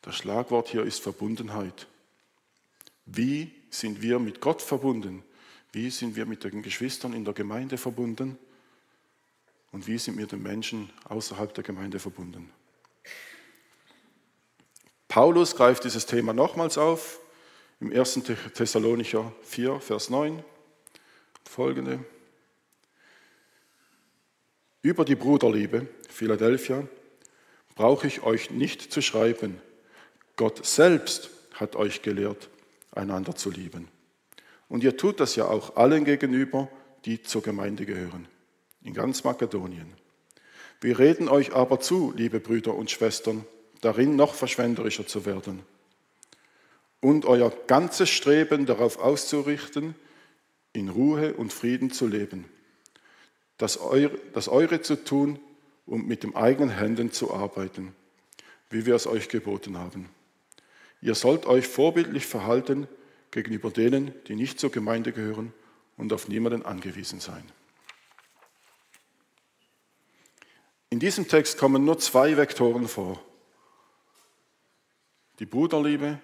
Das 0.02 0.16
Schlagwort 0.16 0.68
hier 0.68 0.84
ist 0.84 1.02
Verbundenheit. 1.02 1.86
Wie 3.04 3.52
sind 3.70 4.02
wir 4.02 4.18
mit 4.18 4.40
Gott 4.40 4.62
verbunden? 4.62 5.24
Wie 5.72 5.90
sind 5.90 6.16
wir 6.16 6.26
mit 6.26 6.44
den 6.44 6.62
Geschwistern 6.62 7.12
in 7.12 7.24
der 7.24 7.34
Gemeinde 7.34 7.78
verbunden? 7.78 8.38
Und 9.72 9.86
wie 9.86 9.98
sind 9.98 10.16
wir 10.16 10.26
den 10.26 10.42
Menschen 10.42 10.90
außerhalb 11.04 11.52
der 11.52 11.64
Gemeinde 11.64 11.98
verbunden? 11.98 12.50
Paulus 15.08 15.56
greift 15.56 15.84
dieses 15.84 16.06
Thema 16.06 16.32
nochmals 16.32 16.78
auf 16.78 17.20
im 17.80 17.92
1. 17.92 18.20
Thessalonicher 18.54 19.32
4, 19.42 19.80
Vers 19.80 20.10
9. 20.10 20.42
Folgende. 21.44 22.04
Über 24.82 25.04
die 25.04 25.16
Bruderliebe, 25.16 25.88
Philadelphia, 26.08 26.86
brauche 27.74 28.06
ich 28.06 28.22
euch 28.22 28.50
nicht 28.50 28.92
zu 28.92 29.00
schreiben. 29.00 29.60
Gott 30.38 30.64
selbst 30.64 31.28
hat 31.52 31.76
euch 31.76 32.00
gelehrt, 32.00 32.48
einander 32.92 33.36
zu 33.36 33.50
lieben. 33.50 33.88
Und 34.70 34.82
ihr 34.82 34.96
tut 34.96 35.20
das 35.20 35.36
ja 35.36 35.44
auch 35.44 35.76
allen 35.76 36.06
gegenüber, 36.06 36.70
die 37.04 37.22
zur 37.22 37.42
Gemeinde 37.42 37.84
gehören, 37.84 38.26
in 38.82 38.94
ganz 38.94 39.22
Makedonien. 39.22 39.92
Wir 40.80 40.98
reden 40.98 41.28
euch 41.28 41.54
aber 41.54 41.80
zu, 41.80 42.14
liebe 42.16 42.40
Brüder 42.40 42.74
und 42.74 42.90
Schwestern, 42.90 43.44
darin 43.82 44.16
noch 44.16 44.32
verschwenderischer 44.32 45.06
zu 45.06 45.26
werden 45.26 45.60
und 47.02 47.26
euer 47.26 47.52
ganzes 47.66 48.08
Streben 48.08 48.64
darauf 48.64 48.98
auszurichten, 48.98 49.94
in 50.72 50.88
Ruhe 50.88 51.34
und 51.34 51.52
Frieden 51.52 51.90
zu 51.90 52.06
leben 52.06 52.46
das 53.58 53.78
eure, 53.78 54.16
das 54.32 54.48
eure 54.48 54.80
zu 54.80 55.04
tun 55.04 55.38
und 55.84 56.06
mit 56.06 56.22
den 56.22 56.34
eigenen 56.34 56.70
Händen 56.70 57.12
zu 57.12 57.34
arbeiten, 57.34 57.94
wie 58.70 58.86
wir 58.86 58.94
es 58.94 59.06
euch 59.06 59.28
geboten 59.28 59.76
haben. 59.76 60.08
Ihr 61.00 61.14
sollt 61.14 61.46
euch 61.46 61.66
vorbildlich 61.66 62.26
verhalten 62.26 62.88
gegenüber 63.30 63.70
denen, 63.70 64.12
die 64.26 64.34
nicht 64.34 64.58
zur 64.58 64.70
Gemeinde 64.70 65.12
gehören 65.12 65.52
und 65.96 66.12
auf 66.12 66.28
niemanden 66.28 66.64
angewiesen 66.64 67.20
sein. 67.20 67.44
In 70.90 70.98
diesem 71.00 71.28
Text 71.28 71.58
kommen 71.58 71.84
nur 71.84 71.98
zwei 71.98 72.36
Vektoren 72.36 72.88
vor. 72.88 73.22
Die 75.38 75.46
Bruderliebe 75.46 76.18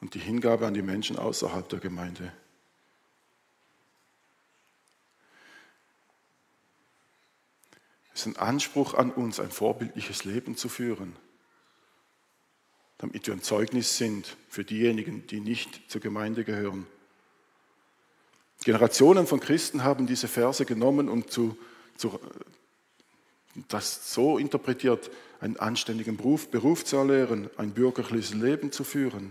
und 0.00 0.14
die 0.14 0.20
Hingabe 0.20 0.66
an 0.66 0.74
die 0.74 0.82
Menschen 0.82 1.18
außerhalb 1.18 1.68
der 1.68 1.80
Gemeinde. 1.80 2.32
Es 8.14 8.20
ist 8.20 8.26
ein 8.26 8.36
Anspruch 8.36 8.94
an 8.94 9.10
uns, 9.10 9.38
ein 9.38 9.50
vorbildliches 9.50 10.24
Leben 10.24 10.56
zu 10.56 10.68
führen, 10.68 11.14
damit 12.98 13.26
wir 13.26 13.34
ein 13.34 13.42
Zeugnis 13.42 13.96
sind 13.96 14.36
für 14.48 14.64
diejenigen, 14.64 15.26
die 15.26 15.40
nicht 15.40 15.90
zur 15.90 16.00
Gemeinde 16.00 16.44
gehören. 16.44 16.86
Generationen 18.64 19.26
von 19.26 19.40
Christen 19.40 19.84
haben 19.84 20.06
diese 20.06 20.28
Verse 20.28 20.64
genommen 20.64 21.08
und 21.08 21.30
zu, 21.30 21.56
zu, 21.96 22.18
das 23.68 24.12
so 24.12 24.36
interpretiert, 24.36 25.10
einen 25.40 25.56
anständigen 25.56 26.16
Beruf, 26.16 26.50
Beruf 26.50 26.84
zu 26.84 26.96
erlernen, 26.96 27.48
ein 27.56 27.72
bürgerliches 27.72 28.34
Leben 28.34 28.72
zu 28.72 28.82
führen, 28.82 29.30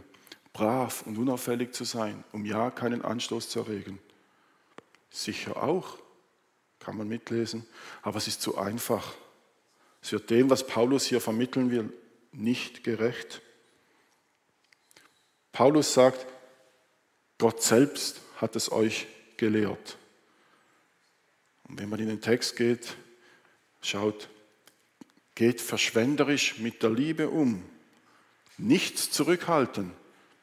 brav 0.53 1.03
und 1.05 1.17
unauffällig 1.17 1.73
zu 1.73 1.83
sein, 1.83 2.23
um 2.31 2.45
ja 2.45 2.71
keinen 2.71 3.01
Anstoß 3.01 3.49
zu 3.49 3.59
erregen. 3.59 3.99
Sicher 5.09 5.61
auch 5.61 5.97
kann 6.79 6.95
man 6.95 7.09
mitlesen, 7.09 7.65
aber 8.01 8.17
es 8.17 8.27
ist 8.27 8.41
zu 8.41 8.57
einfach. 8.57 9.13
Es 10.01 10.13
wird 10.13 10.29
dem, 10.29 10.49
was 10.49 10.65
Paulus 10.65 11.05
hier 11.05 11.19
vermitteln 11.19 11.69
will, 11.69 11.91
nicht 12.31 12.85
gerecht. 12.85 13.41
Paulus 15.57 15.91
sagt, 15.91 16.27
Gott 17.39 17.63
selbst 17.63 18.21
hat 18.35 18.55
es 18.55 18.71
euch 18.71 19.07
gelehrt. 19.37 19.97
Und 21.67 21.79
wenn 21.79 21.89
man 21.89 21.99
in 21.99 22.05
den 22.05 22.21
Text 22.21 22.55
geht, 22.55 22.95
schaut, 23.81 24.29
geht 25.33 25.59
verschwenderisch 25.59 26.59
mit 26.59 26.83
der 26.83 26.91
Liebe 26.91 27.29
um, 27.29 27.63
nichts 28.59 29.09
zurückhalten, 29.09 29.93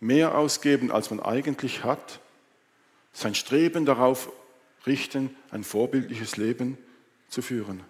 mehr 0.00 0.36
ausgeben, 0.36 0.90
als 0.90 1.10
man 1.10 1.20
eigentlich 1.20 1.84
hat, 1.84 2.18
sein 3.12 3.36
Streben 3.36 3.86
darauf 3.86 4.32
richten, 4.84 5.36
ein 5.52 5.62
vorbildliches 5.62 6.36
Leben 6.38 6.76
zu 7.28 7.40
führen. 7.40 7.84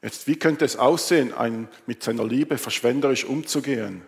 Jetzt, 0.00 0.26
wie 0.26 0.38
könnte 0.38 0.64
es 0.64 0.76
aussehen, 0.76 1.68
mit 1.84 2.02
seiner 2.02 2.24
Liebe 2.24 2.56
verschwenderisch 2.56 3.26
umzugehen? 3.26 4.00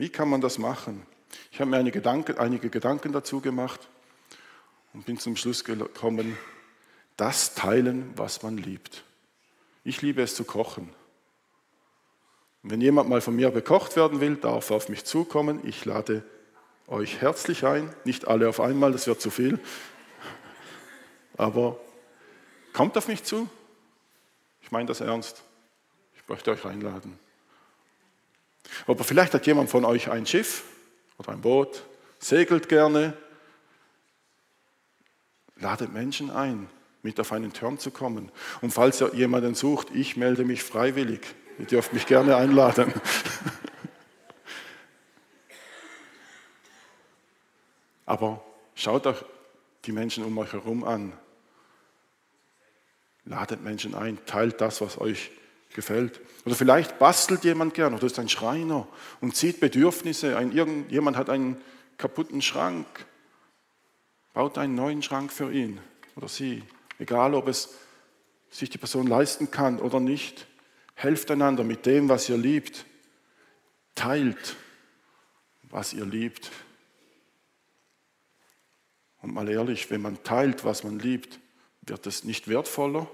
Wie 0.00 0.08
kann 0.08 0.30
man 0.30 0.40
das 0.40 0.56
machen? 0.56 1.06
Ich 1.52 1.60
habe 1.60 1.70
mir 1.70 1.76
einige 1.76 1.98
Gedanken, 1.98 2.38
einige 2.38 2.70
Gedanken 2.70 3.12
dazu 3.12 3.42
gemacht 3.42 3.86
und 4.94 5.04
bin 5.04 5.18
zum 5.18 5.36
Schluss 5.36 5.62
gekommen, 5.62 6.38
das 7.18 7.54
teilen, 7.54 8.10
was 8.16 8.42
man 8.42 8.56
liebt. 8.56 9.04
Ich 9.84 10.00
liebe 10.00 10.22
es 10.22 10.34
zu 10.34 10.44
kochen. 10.44 10.88
Wenn 12.62 12.80
jemand 12.80 13.10
mal 13.10 13.20
von 13.20 13.36
mir 13.36 13.50
bekocht 13.50 13.94
werden 13.94 14.22
will, 14.22 14.36
darf 14.36 14.70
er 14.70 14.76
auf 14.76 14.88
mich 14.88 15.04
zukommen. 15.04 15.60
Ich 15.64 15.84
lade 15.84 16.24
euch 16.86 17.20
herzlich 17.20 17.66
ein, 17.66 17.94
nicht 18.06 18.26
alle 18.26 18.48
auf 18.48 18.58
einmal, 18.58 18.92
das 18.92 19.06
wird 19.06 19.20
zu 19.20 19.28
viel, 19.28 19.60
aber 21.36 21.78
kommt 22.72 22.96
auf 22.96 23.06
mich 23.06 23.22
zu. 23.22 23.50
Ich 24.62 24.70
meine 24.70 24.86
das 24.86 25.02
ernst. 25.02 25.42
Ich 26.14 26.26
möchte 26.26 26.52
euch 26.52 26.64
einladen. 26.64 27.18
Aber 28.86 29.04
vielleicht 29.04 29.34
hat 29.34 29.46
jemand 29.46 29.70
von 29.70 29.84
euch 29.84 30.10
ein 30.10 30.26
Schiff 30.26 30.64
oder 31.18 31.32
ein 31.32 31.40
Boot, 31.40 31.84
segelt 32.18 32.68
gerne, 32.68 33.16
ladet 35.56 35.92
Menschen 35.92 36.30
ein, 36.30 36.68
mit 37.02 37.18
auf 37.20 37.32
einen 37.32 37.52
Turn 37.52 37.78
zu 37.78 37.90
kommen. 37.90 38.30
Und 38.60 38.72
falls 38.72 39.00
ihr 39.00 39.14
jemanden 39.14 39.54
sucht, 39.54 39.88
ich 39.94 40.16
melde 40.16 40.44
mich 40.44 40.62
freiwillig. 40.62 41.20
Ihr 41.58 41.66
dürft 41.66 41.92
mich 41.92 42.06
gerne 42.06 42.36
einladen. 42.36 42.92
Aber 48.06 48.42
schaut 48.74 49.06
euch 49.06 49.24
die 49.84 49.92
Menschen 49.92 50.24
um 50.24 50.36
euch 50.38 50.52
herum 50.52 50.84
an. 50.84 51.12
Ladet 53.24 53.62
Menschen 53.62 53.94
ein, 53.94 54.18
teilt 54.26 54.60
das, 54.60 54.80
was 54.80 54.98
euch 54.98 55.30
gefällt. 55.74 56.20
Oder 56.44 56.54
vielleicht 56.54 56.98
bastelt 56.98 57.44
jemand 57.44 57.74
gern 57.74 57.94
oder 57.94 58.06
ist 58.06 58.18
ein 58.18 58.28
Schreiner 58.28 58.88
und 59.20 59.36
sieht 59.36 59.60
Bedürfnisse. 59.60 60.36
Ein, 60.36 60.52
irgendjemand 60.52 61.16
hat 61.16 61.30
einen 61.30 61.60
kaputten 61.96 62.42
Schrank. 62.42 62.86
Baut 64.32 64.58
einen 64.58 64.74
neuen 64.74 65.02
Schrank 65.02 65.32
für 65.32 65.52
ihn 65.52 65.80
oder 66.16 66.28
sie. 66.28 66.62
Egal, 66.98 67.34
ob 67.34 67.48
es 67.48 67.74
sich 68.50 68.70
die 68.70 68.78
Person 68.78 69.06
leisten 69.06 69.50
kann 69.50 69.78
oder 69.78 70.00
nicht. 70.00 70.46
Helft 70.94 71.30
einander 71.30 71.64
mit 71.64 71.86
dem, 71.86 72.08
was 72.08 72.28
ihr 72.28 72.36
liebt. 72.36 72.84
Teilt, 73.94 74.56
was 75.62 75.92
ihr 75.92 76.04
liebt. 76.04 76.50
Und 79.22 79.34
mal 79.34 79.48
ehrlich, 79.48 79.90
wenn 79.90 80.02
man 80.02 80.22
teilt, 80.22 80.64
was 80.64 80.84
man 80.84 80.98
liebt, 80.98 81.38
wird 81.82 82.06
es 82.06 82.24
nicht 82.24 82.48
wertvoller? 82.48 83.08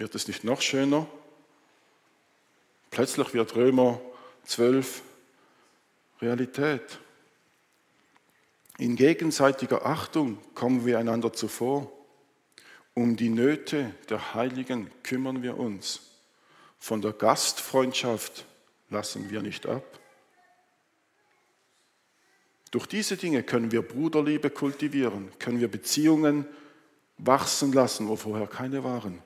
Wird 0.00 0.14
es 0.14 0.26
nicht 0.28 0.44
noch 0.44 0.62
schöner? 0.62 1.06
Plötzlich 2.90 3.34
wird 3.34 3.54
Römer 3.54 4.00
12 4.44 5.02
Realität. 6.22 6.98
In 8.78 8.96
gegenseitiger 8.96 9.84
Achtung 9.84 10.38
kommen 10.54 10.86
wir 10.86 10.98
einander 10.98 11.34
zuvor. 11.34 11.92
Um 12.94 13.16
die 13.16 13.28
Nöte 13.28 13.94
der 14.08 14.32
Heiligen 14.32 14.90
kümmern 15.02 15.42
wir 15.42 15.58
uns. 15.58 16.00
Von 16.78 17.02
der 17.02 17.12
Gastfreundschaft 17.12 18.46
lassen 18.88 19.28
wir 19.28 19.42
nicht 19.42 19.66
ab. 19.66 19.84
Durch 22.70 22.86
diese 22.86 23.18
Dinge 23.18 23.42
können 23.42 23.70
wir 23.70 23.82
Bruderliebe 23.82 24.48
kultivieren, 24.48 25.30
können 25.38 25.60
wir 25.60 25.70
Beziehungen 25.70 26.46
wachsen 27.18 27.74
lassen, 27.74 28.08
wo 28.08 28.16
vorher 28.16 28.46
keine 28.46 28.82
waren. 28.82 29.22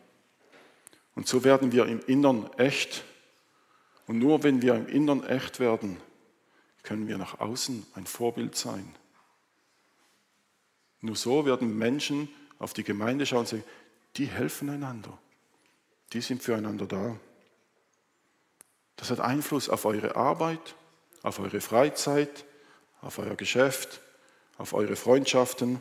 Und 1.14 1.28
so 1.28 1.44
werden 1.44 1.72
wir 1.72 1.86
im 1.86 2.00
Innern 2.06 2.50
echt. 2.56 3.04
Und 4.06 4.18
nur 4.18 4.42
wenn 4.42 4.62
wir 4.62 4.74
im 4.74 4.88
Innern 4.88 5.24
echt 5.24 5.60
werden, 5.60 5.98
können 6.82 7.08
wir 7.08 7.18
nach 7.18 7.40
außen 7.40 7.86
ein 7.94 8.06
Vorbild 8.06 8.56
sein. 8.56 8.94
Nur 11.00 11.16
so 11.16 11.46
werden 11.46 11.76
Menschen 11.76 12.28
auf 12.58 12.72
die 12.72 12.84
Gemeinde 12.84 13.26
schauen 13.26 13.40
und 13.40 13.48
sagen, 13.48 13.64
die 14.16 14.26
helfen 14.26 14.68
einander. 14.68 15.16
Die 16.12 16.20
sind 16.20 16.42
füreinander 16.42 16.86
da. 16.86 17.16
Das 18.96 19.10
hat 19.10 19.20
Einfluss 19.20 19.68
auf 19.68 19.84
eure 19.84 20.16
Arbeit, 20.16 20.74
auf 21.22 21.40
eure 21.40 21.60
Freizeit, 21.60 22.44
auf 23.00 23.18
euer 23.18 23.34
Geschäft, 23.34 24.00
auf 24.56 24.72
eure 24.72 24.96
Freundschaften. 24.96 25.80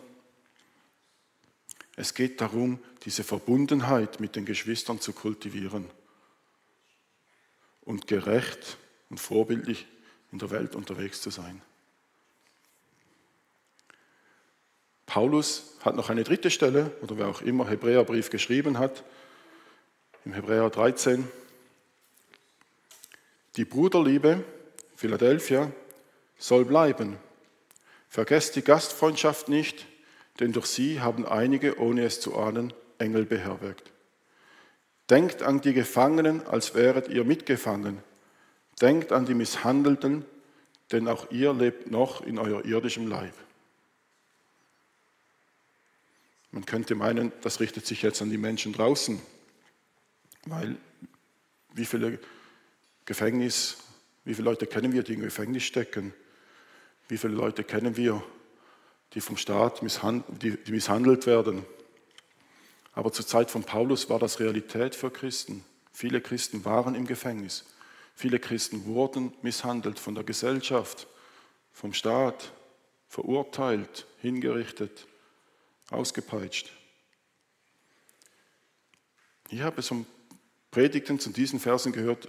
Es 1.96 2.14
geht 2.14 2.42
darum, 2.42 2.80
diese 3.06 3.24
Verbundenheit 3.24 4.20
mit 4.20 4.36
den 4.36 4.46
Geschwistern 4.46 5.00
zu 5.00 5.14
kultivieren 5.14 5.90
und 7.82 8.08
gerecht 8.08 8.78
und 9.10 9.20
vorbildlich 9.20 9.86
in 10.32 10.40
der 10.40 10.50
Welt 10.50 10.76
unterwegs 10.76 11.22
zu 11.22 11.30
sein. 11.30 11.62
Paulus 15.06 15.78
hat 15.82 15.96
noch 15.96 16.10
eine 16.10 16.24
dritte 16.24 16.50
Stelle, 16.50 16.92
oder 17.02 17.18
wer 17.20 17.28
auch 17.28 17.42
immer 17.42 17.70
Hebräerbrief 17.70 18.32
geschrieben 18.32 18.80
hat, 18.80 19.04
im 20.26 20.34
Hebräer 20.34 20.70
13. 20.70 21.28
Die 23.56 23.66
Bruderliebe, 23.66 24.44
Philadelphia, 24.96 25.72
soll 26.40 26.66
bleiben. 26.66 27.18
Vergesst 28.10 28.56
die 28.56 28.64
Gastfreundschaft 28.64 29.50
nicht, 29.50 29.86
denn 30.40 30.52
durch 30.52 30.66
sie 30.66 31.02
haben 31.02 31.26
einige, 31.26 31.80
ohne 31.80 32.04
es 32.04 32.20
zu 32.20 32.36
ahnen, 32.36 32.74
Engel 32.98 33.26
beherbergt. 33.26 33.92
Denkt 35.10 35.44
an 35.44 35.62
die 35.62 35.74
Gefangenen, 35.74 36.46
als 36.48 36.76
wäret 36.76 37.10
ihr 37.10 37.24
mitgefangen. 37.24 38.00
Denkt 38.82 39.12
an 39.12 39.26
die 39.26 39.36
Misshandelten, 39.36 40.26
denn 40.92 41.08
auch 41.08 41.30
ihr 41.32 41.54
lebt 41.54 41.92
noch 41.92 42.22
in 42.22 42.40
euer 42.40 42.66
irdischem 42.66 43.08
Leib. 43.08 43.34
Man 46.52 46.66
könnte 46.66 46.96
meinen, 46.96 47.32
das 47.42 47.60
richtet 47.60 47.86
sich 47.86 48.02
jetzt 48.02 48.22
an 48.22 48.30
die 48.30 48.38
Menschen 48.38 48.74
draußen, 48.74 49.20
weil 50.46 50.78
wie 51.74 51.86
viele 51.86 52.20
Gefängnis, 53.06 53.78
wie 54.24 54.36
viele 54.36 54.50
Leute 54.50 54.68
kennen 54.68 54.94
wir, 54.94 55.04
die 55.04 55.14
im 55.14 55.22
Gefängnis 55.22 55.64
stecken? 55.64 56.14
Wie 57.08 57.18
viele 57.18 57.34
Leute 57.34 57.64
kennen 57.64 57.98
wir, 57.98 58.24
die 59.14 59.22
vom 59.22 59.38
Staat 59.38 59.82
misshandelt, 59.82 61.26
werden? 61.28 61.66
Aber 62.94 63.12
zur 63.12 63.26
Zeit 63.26 63.52
von 63.52 63.64
Paulus 63.64 64.10
war 64.10 64.20
das 64.20 64.40
Realität 64.40 64.96
für 64.96 65.12
Christen. 65.12 65.66
Viele 65.92 66.22
Christen 66.22 66.66
waren 66.66 66.96
im 66.96 67.08
Gefängnis. 67.08 67.66
Viele 68.16 68.40
Christen 68.40 68.86
wurden 68.86 69.34
misshandelt 69.42 70.00
von 70.00 70.16
der 70.16 70.24
Gesellschaft, 70.24 71.08
vom 71.72 71.94
Staat, 71.94 72.54
verurteilt, 73.08 74.06
hingerichtet, 74.22 75.08
ausgepeitscht. 75.90 76.72
Ich 79.50 79.62
habe 79.62 79.82
so 79.82 80.06
Predigten 80.72 81.20
zu 81.20 81.30
diesen 81.30 81.60
Versen 81.60 81.92
gehört, 81.92 82.28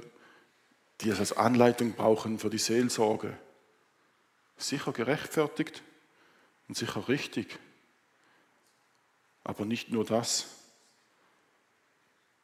die 1.01 1.11
es 1.11 1.19
als 1.19 1.33
Anleitung 1.33 1.93
brauchen 1.93 2.39
für 2.39 2.51
die 2.51 2.59
Seelsorge. 2.59 3.37
Sicher 4.57 4.93
gerechtfertigt 4.93 5.83
und 6.69 6.77
sicher 6.77 7.09
richtig. 7.09 7.59
Aber 9.43 9.65
nicht 9.65 9.91
nur 9.91 10.05
das. 10.05 10.47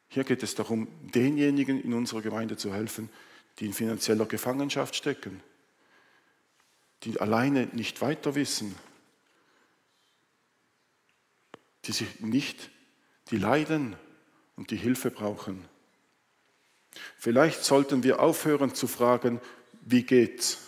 Hier 0.07 0.23
geht 0.23 0.43
es 0.43 0.55
darum, 0.55 0.87
denjenigen 1.13 1.81
in 1.81 1.93
unserer 1.93 2.21
Gemeinde 2.21 2.57
zu 2.57 2.73
helfen, 2.73 3.09
die 3.59 3.65
in 3.65 3.73
finanzieller 3.73 4.25
Gefangenschaft 4.25 4.95
stecken, 4.95 5.41
die 7.03 7.19
alleine 7.19 7.67
nicht 7.67 8.01
weiter 8.01 8.35
wissen, 8.35 8.75
die 11.85 11.91
sich 11.91 12.19
nicht, 12.19 12.69
die 13.29 13.37
leiden 13.37 13.95
und 14.55 14.71
die 14.71 14.75
Hilfe 14.75 15.09
brauchen. 15.09 15.65
Vielleicht 17.17 17.63
sollten 17.63 18.03
wir 18.03 18.19
aufhören 18.19 18.75
zu 18.75 18.87
fragen, 18.87 19.39
wie 19.81 20.03
geht's? 20.03 20.59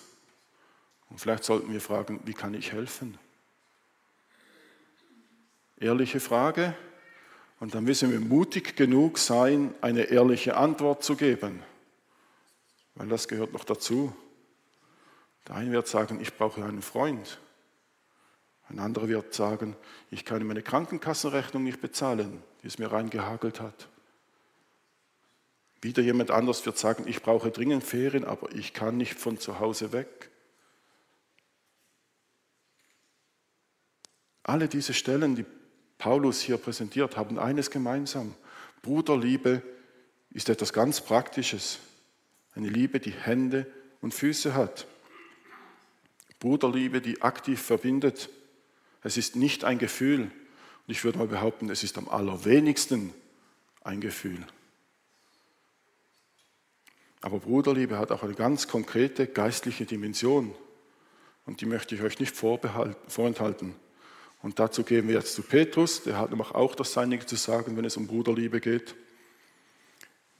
Und 1.09 1.19
vielleicht 1.19 1.43
sollten 1.43 1.71
wir 1.71 1.81
fragen, 1.81 2.21
wie 2.25 2.33
kann 2.33 2.53
ich 2.53 2.71
helfen? 2.71 3.19
Ehrliche 5.83 6.21
Frage. 6.21 6.73
Und 7.59 7.75
dann 7.75 7.83
müssen 7.83 8.09
wir 8.09 8.21
mutig 8.21 8.77
genug 8.77 9.17
sein, 9.19 9.75
eine 9.81 10.03
ehrliche 10.03 10.55
Antwort 10.55 11.03
zu 11.03 11.17
geben. 11.17 11.61
Weil 12.95 13.09
das 13.09 13.27
gehört 13.27 13.51
noch 13.51 13.65
dazu. 13.65 14.15
Der 15.45 15.55
eine 15.55 15.71
wird 15.71 15.89
sagen, 15.89 16.21
ich 16.21 16.33
brauche 16.37 16.63
einen 16.63 16.81
Freund. 16.81 17.37
Ein 18.69 18.79
anderer 18.79 19.09
wird 19.09 19.33
sagen, 19.33 19.75
ich 20.09 20.23
kann 20.23 20.45
meine 20.47 20.61
Krankenkassenrechnung 20.61 21.65
nicht 21.65 21.81
bezahlen, 21.81 22.41
die 22.61 22.67
es 22.67 22.79
mir 22.79 22.89
reingehagelt 22.89 23.59
hat. 23.59 23.89
Wieder 25.81 26.01
jemand 26.01 26.31
anders 26.31 26.65
wird 26.65 26.77
sagen, 26.77 27.09
ich 27.09 27.21
brauche 27.21 27.51
dringend 27.51 27.83
Ferien, 27.83 28.23
aber 28.23 28.53
ich 28.53 28.73
kann 28.73 28.95
nicht 28.95 29.19
von 29.19 29.37
zu 29.37 29.59
Hause 29.59 29.91
weg. 29.91 30.29
Alle 34.43 34.69
diese 34.69 34.93
Stellen, 34.93 35.35
die 35.35 35.45
Paulus 36.03 36.41
hier 36.41 36.57
präsentiert, 36.57 37.15
haben 37.15 37.39
eines 37.39 37.71
gemeinsam. 37.71 38.35
Bruderliebe 38.81 39.61
ist 40.31 40.49
etwas 40.49 40.73
ganz 40.73 40.99
Praktisches. 40.99 41.79
Eine 42.55 42.67
Liebe, 42.67 42.99
die 42.99 43.13
Hände 43.13 43.71
und 44.01 44.13
Füße 44.13 44.53
hat. 44.53 44.85
Bruderliebe, 46.41 46.99
die 46.99 47.21
aktiv 47.21 47.61
verbindet. 47.61 48.27
Es 49.01 49.15
ist 49.15 49.37
nicht 49.37 49.63
ein 49.63 49.77
Gefühl. 49.77 50.23
Und 50.23 50.91
ich 50.91 51.05
würde 51.05 51.19
mal 51.19 51.27
behaupten, 51.27 51.69
es 51.69 51.83
ist 51.83 51.97
am 51.97 52.09
allerwenigsten 52.09 53.13
ein 53.85 54.01
Gefühl. 54.01 54.45
Aber 57.21 57.39
Bruderliebe 57.39 57.97
hat 57.97 58.11
auch 58.11 58.23
eine 58.23 58.35
ganz 58.35 58.67
konkrete 58.67 59.25
geistliche 59.25 59.85
Dimension. 59.85 60.53
Und 61.45 61.61
die 61.61 61.65
möchte 61.65 61.95
ich 61.95 62.01
euch 62.01 62.19
nicht 62.19 62.35
vorenthalten. 62.35 63.75
Und 64.43 64.59
dazu 64.59 64.83
gehen 64.83 65.07
wir 65.07 65.15
jetzt 65.15 65.33
zu 65.33 65.41
Petrus, 65.41 66.03
der 66.03 66.17
hat 66.17 66.29
nämlich 66.29 66.51
auch 66.51 66.75
das 66.75 66.91
Seinige 66.91 67.25
zu 67.25 67.37
sagen, 67.37 67.77
wenn 67.77 67.85
es 67.85 67.95
um 67.95 68.07
Bruderliebe 68.07 68.59
geht. 68.59 68.93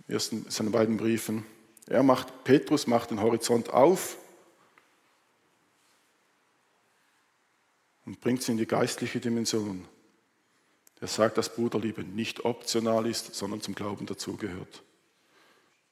Ersten 0.10 0.46
seinen 0.50 0.74
beiden 0.74 0.98
Briefen. 0.98 1.46
Er 1.88 2.04
macht, 2.04 2.44
Petrus 2.44 2.86
macht 2.86 3.12
den 3.12 3.22
Horizont 3.22 3.70
auf 3.70 4.18
und 8.06 8.20
bringt 8.20 8.44
sie 8.44 8.52
in 8.52 8.58
die 8.58 8.68
geistliche 8.68 9.22
Dimension. 9.22 9.88
Er 11.00 11.08
sagt, 11.08 11.38
dass 11.38 11.56
Bruderliebe 11.56 12.04
nicht 12.04 12.44
optional 12.44 13.08
ist, 13.08 13.34
sondern 13.36 13.62
zum 13.62 13.74
Glauben 13.74 14.06
dazugehört. 14.06 14.84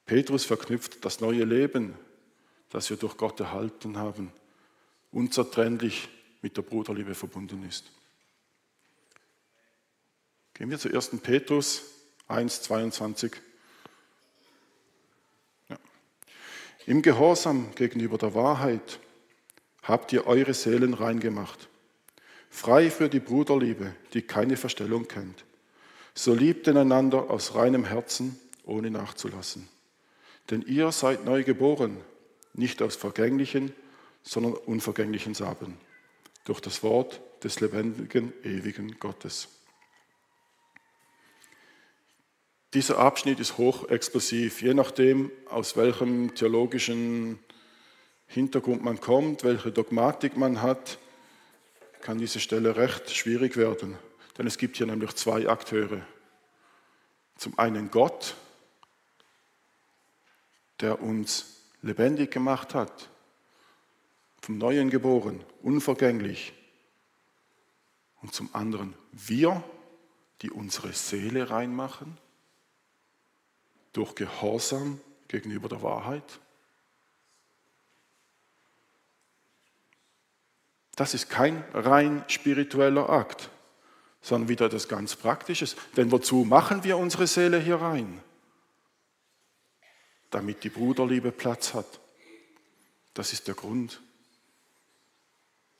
Petrus 0.04 0.44
verknüpft 0.44 1.02
das 1.02 1.20
neue 1.20 1.44
Leben, 1.44 1.94
das 2.68 2.90
wir 2.90 2.98
durch 2.98 3.16
Gott 3.16 3.40
erhalten 3.40 3.96
haben, 3.96 4.32
unzertrennlich 5.12 6.10
mit 6.42 6.58
der 6.58 6.62
Bruderliebe 6.62 7.14
verbunden 7.14 7.66
ist. 7.66 7.90
Gehen 10.54 10.70
wir 10.70 10.78
zu 10.78 10.88
1. 10.88 11.10
Petrus 11.22 11.82
1, 12.28 12.62
22. 12.62 13.32
Ja. 15.68 15.78
Im 16.86 17.02
Gehorsam 17.02 17.74
gegenüber 17.74 18.18
der 18.18 18.34
Wahrheit 18.34 19.00
habt 19.82 20.12
ihr 20.12 20.26
eure 20.26 20.54
Seelen 20.54 20.94
rein 20.94 21.20
gemacht, 21.20 21.68
frei 22.50 22.90
für 22.90 23.08
die 23.08 23.20
Bruderliebe, 23.20 23.94
die 24.12 24.22
keine 24.22 24.56
Verstellung 24.56 25.08
kennt. 25.08 25.44
So 26.14 26.34
liebt 26.34 26.68
einander 26.68 27.30
aus 27.30 27.54
reinem 27.54 27.84
Herzen, 27.84 28.38
ohne 28.64 28.90
nachzulassen. 28.90 29.68
Denn 30.50 30.62
ihr 30.62 30.92
seid 30.92 31.24
neu 31.24 31.44
geboren, 31.44 31.96
nicht 32.52 32.82
aus 32.82 32.96
vergänglichen, 32.96 33.72
sondern 34.22 34.52
unvergänglichen 34.52 35.34
Samen, 35.34 35.78
durch 36.44 36.60
das 36.60 36.82
Wort 36.82 37.20
des 37.42 37.60
lebendigen, 37.60 38.32
ewigen 38.44 38.98
Gottes. 38.98 39.48
Dieser 42.74 42.98
Abschnitt 42.98 43.38
ist 43.38 43.58
hochexplosiv, 43.58 44.62
je 44.62 44.72
nachdem, 44.72 45.30
aus 45.50 45.76
welchem 45.76 46.34
theologischen 46.34 47.38
Hintergrund 48.26 48.82
man 48.82 48.98
kommt, 48.98 49.44
welche 49.44 49.70
Dogmatik 49.70 50.38
man 50.38 50.62
hat, 50.62 50.98
kann 52.00 52.16
diese 52.16 52.40
Stelle 52.40 52.76
recht 52.76 53.14
schwierig 53.14 53.58
werden. 53.58 53.98
Denn 54.38 54.46
es 54.46 54.56
gibt 54.56 54.78
hier 54.78 54.86
nämlich 54.86 55.14
zwei 55.16 55.50
Akteure. 55.50 56.00
Zum 57.36 57.58
einen 57.58 57.90
Gott, 57.90 58.36
der 60.80 61.02
uns 61.02 61.58
lebendig 61.82 62.30
gemacht 62.30 62.74
hat, 62.74 63.10
vom 64.40 64.56
Neuen 64.56 64.88
geboren, 64.88 65.44
unvergänglich. 65.60 66.54
Und 68.22 68.32
zum 68.32 68.48
anderen 68.54 68.94
wir, 69.12 69.62
die 70.40 70.50
unsere 70.50 70.94
Seele 70.94 71.50
reinmachen, 71.50 72.16
durch 73.92 74.14
Gehorsam 74.14 75.00
gegenüber 75.28 75.68
der 75.68 75.82
Wahrheit. 75.82 76.24
Das 80.96 81.14
ist 81.14 81.30
kein 81.30 81.64
rein 81.72 82.24
spiritueller 82.28 83.08
Akt, 83.08 83.48
sondern 84.20 84.48
wieder 84.48 84.66
etwas 84.66 84.88
ganz 84.88 85.16
Praktisches. 85.16 85.76
Denn 85.96 86.12
wozu 86.12 86.44
machen 86.44 86.84
wir 86.84 86.98
unsere 86.98 87.26
Seele 87.26 87.58
hier 87.58 87.76
rein? 87.76 88.20
Damit 90.30 90.64
die 90.64 90.68
Bruderliebe 90.68 91.32
Platz 91.32 91.74
hat. 91.74 92.00
Das 93.14 93.32
ist 93.32 93.48
der 93.48 93.54
Grund. 93.54 94.00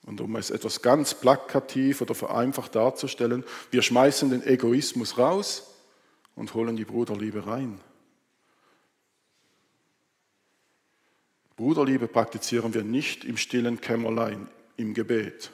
Und 0.05 0.19
um 0.19 0.35
es 0.35 0.49
etwas 0.49 0.81
ganz 0.81 1.13
plakativ 1.13 2.01
oder 2.01 2.13
vereinfacht 2.13 2.75
darzustellen, 2.75 3.43
wir 3.71 3.81
schmeißen 3.81 4.29
den 4.29 4.43
Egoismus 4.45 5.17
raus 5.17 5.71
und 6.35 6.53
holen 6.53 6.75
die 6.75 6.85
Bruderliebe 6.85 7.47
rein. 7.47 7.79
Bruderliebe 11.55 12.07
praktizieren 12.07 12.73
wir 12.73 12.83
nicht 12.83 13.25
im 13.25 13.37
stillen 13.37 13.79
Kämmerlein, 13.79 14.47
im 14.75 14.93
Gebet. 14.93 15.51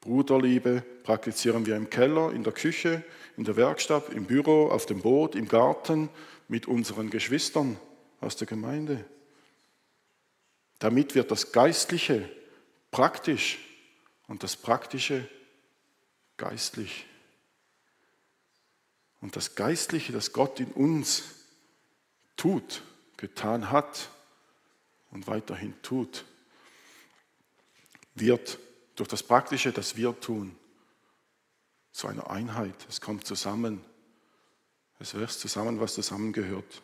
Bruderliebe 0.00 0.82
praktizieren 1.02 1.66
wir 1.66 1.76
im 1.76 1.90
Keller, 1.90 2.32
in 2.32 2.44
der 2.44 2.52
Küche, 2.52 3.04
in 3.36 3.44
der 3.44 3.56
Werkstatt, 3.56 4.10
im 4.10 4.26
Büro, 4.26 4.68
auf 4.68 4.86
dem 4.86 5.02
Boot, 5.02 5.34
im 5.34 5.48
Garten, 5.48 6.08
mit 6.46 6.66
unseren 6.66 7.10
Geschwistern 7.10 7.78
aus 8.20 8.36
der 8.36 8.46
Gemeinde. 8.46 9.04
Damit 10.78 11.14
wird 11.14 11.30
das 11.30 11.50
Geistliche 11.50 12.28
praktisch 12.90 13.58
und 14.28 14.42
das 14.42 14.56
Praktische 14.56 15.28
geistlich. 16.36 17.06
Und 19.20 19.34
das 19.34 19.56
Geistliche, 19.56 20.12
das 20.12 20.32
Gott 20.32 20.60
in 20.60 20.70
uns 20.70 21.24
tut, 22.36 22.82
getan 23.16 23.72
hat 23.72 24.10
und 25.10 25.26
weiterhin 25.26 25.74
tut, 25.82 26.24
wird 28.14 28.58
durch 28.96 29.08
das 29.08 29.22
Praktische, 29.22 29.72
das 29.72 29.96
wir 29.96 30.18
tun, 30.20 30.56
zu 31.92 32.08
einer 32.08 32.30
Einheit. 32.30 32.74
Es 32.88 33.00
kommt 33.00 33.26
zusammen. 33.26 33.84
Es 34.98 35.14
wächst 35.14 35.40
zusammen, 35.40 35.80
was 35.80 35.94
zusammengehört. 35.94 36.82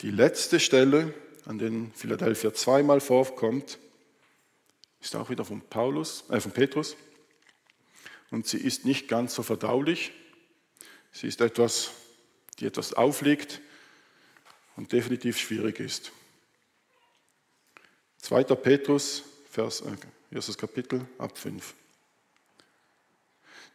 Die 0.00 0.10
letzte 0.10 0.58
Stelle, 0.58 1.14
an 1.44 1.58
der 1.58 1.70
Philadelphia 1.94 2.52
zweimal 2.54 3.00
vorkommt, 3.00 3.78
ist 5.00 5.14
auch 5.16 5.30
wieder 5.30 5.44
von 5.44 5.60
Paulus, 5.60 6.24
äh, 6.30 6.40
von 6.40 6.52
Petrus. 6.52 6.96
Und 8.30 8.46
sie 8.46 8.58
ist 8.58 8.84
nicht 8.84 9.08
ganz 9.08 9.34
so 9.34 9.42
verdaulich. 9.42 10.12
Sie 11.12 11.26
ist 11.26 11.40
etwas, 11.40 11.90
die 12.58 12.66
etwas 12.66 12.94
aufliegt 12.94 13.60
und 14.76 14.92
definitiv 14.92 15.38
schwierig 15.38 15.80
ist. 15.80 16.12
2. 18.18 18.44
Petrus, 18.44 19.24
Vers, 19.50 19.80
äh, 19.82 19.96
erstes 20.34 20.56
Kapitel, 20.56 21.06
ab 21.18 21.36
5. 21.36 21.74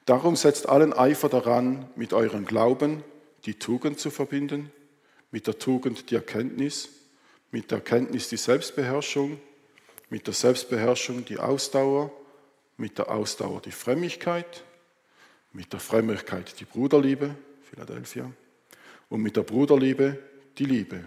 Darum 0.05 0.35
setzt 0.37 0.69
allen 0.69 0.93
Eifer 0.93 1.27
daran, 1.27 1.89
mit 1.95 2.13
eurem 2.13 2.45
Glauben 2.45 3.03
die 3.45 3.55
Tugend 3.55 3.99
zu 3.99 4.09
verbinden, 4.09 4.71
mit 5.31 5.47
der 5.47 5.59
Tugend 5.59 6.09
die 6.09 6.15
Erkenntnis, 6.15 6.89
mit 7.51 7.71
der 7.71 7.79
Erkenntnis 7.79 8.29
die 8.29 8.37
Selbstbeherrschung, 8.37 9.39
mit 10.09 10.27
der 10.27 10.33
Selbstbeherrschung 10.33 11.25
die 11.25 11.37
Ausdauer, 11.37 12.11
mit 12.77 12.97
der 12.97 13.11
Ausdauer 13.11 13.61
die 13.61 13.71
Frömmigkeit, 13.71 14.63
mit 15.51 15.73
der 15.73 15.79
Frömmigkeit 15.79 16.57
die 16.59 16.65
Bruderliebe, 16.65 17.35
Philadelphia, 17.69 18.31
und 19.09 19.21
mit 19.21 19.35
der 19.35 19.43
Bruderliebe 19.43 20.19
die 20.59 20.65
Liebe. 20.65 21.03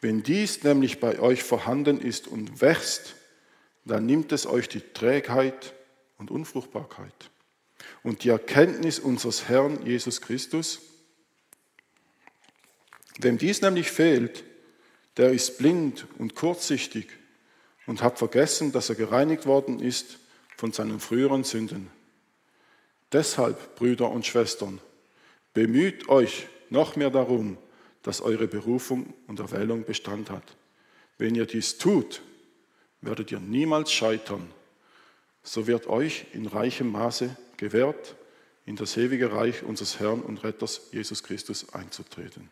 Wenn 0.00 0.22
dies 0.22 0.62
nämlich 0.62 1.00
bei 1.00 1.18
euch 1.18 1.42
vorhanden 1.42 2.00
ist 2.00 2.28
und 2.28 2.60
wächst, 2.60 3.14
dann 3.84 4.06
nimmt 4.06 4.32
es 4.32 4.46
euch 4.46 4.68
die 4.68 4.80
Trägheit 4.80 5.74
und 6.18 6.30
Unfruchtbarkeit 6.30 7.30
und 8.02 8.24
die 8.24 8.28
Erkenntnis 8.28 8.98
unseres 8.98 9.48
Herrn 9.48 9.84
Jesus 9.86 10.20
Christus. 10.20 10.80
Wem 13.18 13.38
dies 13.38 13.62
nämlich 13.62 13.90
fehlt, 13.90 14.44
der 15.16 15.32
ist 15.32 15.58
blind 15.58 16.06
und 16.18 16.34
kurzsichtig 16.34 17.08
und 17.86 18.02
hat 18.02 18.18
vergessen, 18.18 18.72
dass 18.72 18.88
er 18.90 18.96
gereinigt 18.96 19.46
worden 19.46 19.80
ist 19.80 20.18
von 20.56 20.72
seinen 20.72 21.00
früheren 21.00 21.44
Sünden. 21.44 21.90
Deshalb, 23.12 23.76
Brüder 23.76 24.10
und 24.10 24.26
Schwestern, 24.26 24.80
bemüht 25.54 26.08
euch 26.08 26.48
noch 26.70 26.96
mehr 26.96 27.10
darum, 27.10 27.56
dass 28.06 28.20
eure 28.20 28.46
Berufung 28.46 29.12
und 29.26 29.40
Erwählung 29.40 29.84
Bestand 29.84 30.30
hat. 30.30 30.56
Wenn 31.18 31.34
ihr 31.34 31.44
dies 31.44 31.76
tut, 31.76 32.22
werdet 33.00 33.32
ihr 33.32 33.40
niemals 33.40 33.90
scheitern. 33.90 34.48
So 35.42 35.66
wird 35.66 35.88
euch 35.88 36.26
in 36.32 36.46
reichem 36.46 36.92
Maße 36.92 37.36
gewährt, 37.56 38.14
in 38.64 38.76
das 38.76 38.96
ewige 38.96 39.32
Reich 39.32 39.64
unseres 39.64 39.98
Herrn 39.98 40.22
und 40.22 40.44
Retters 40.44 40.82
Jesus 40.92 41.24
Christus 41.24 41.74
einzutreten. 41.74 42.48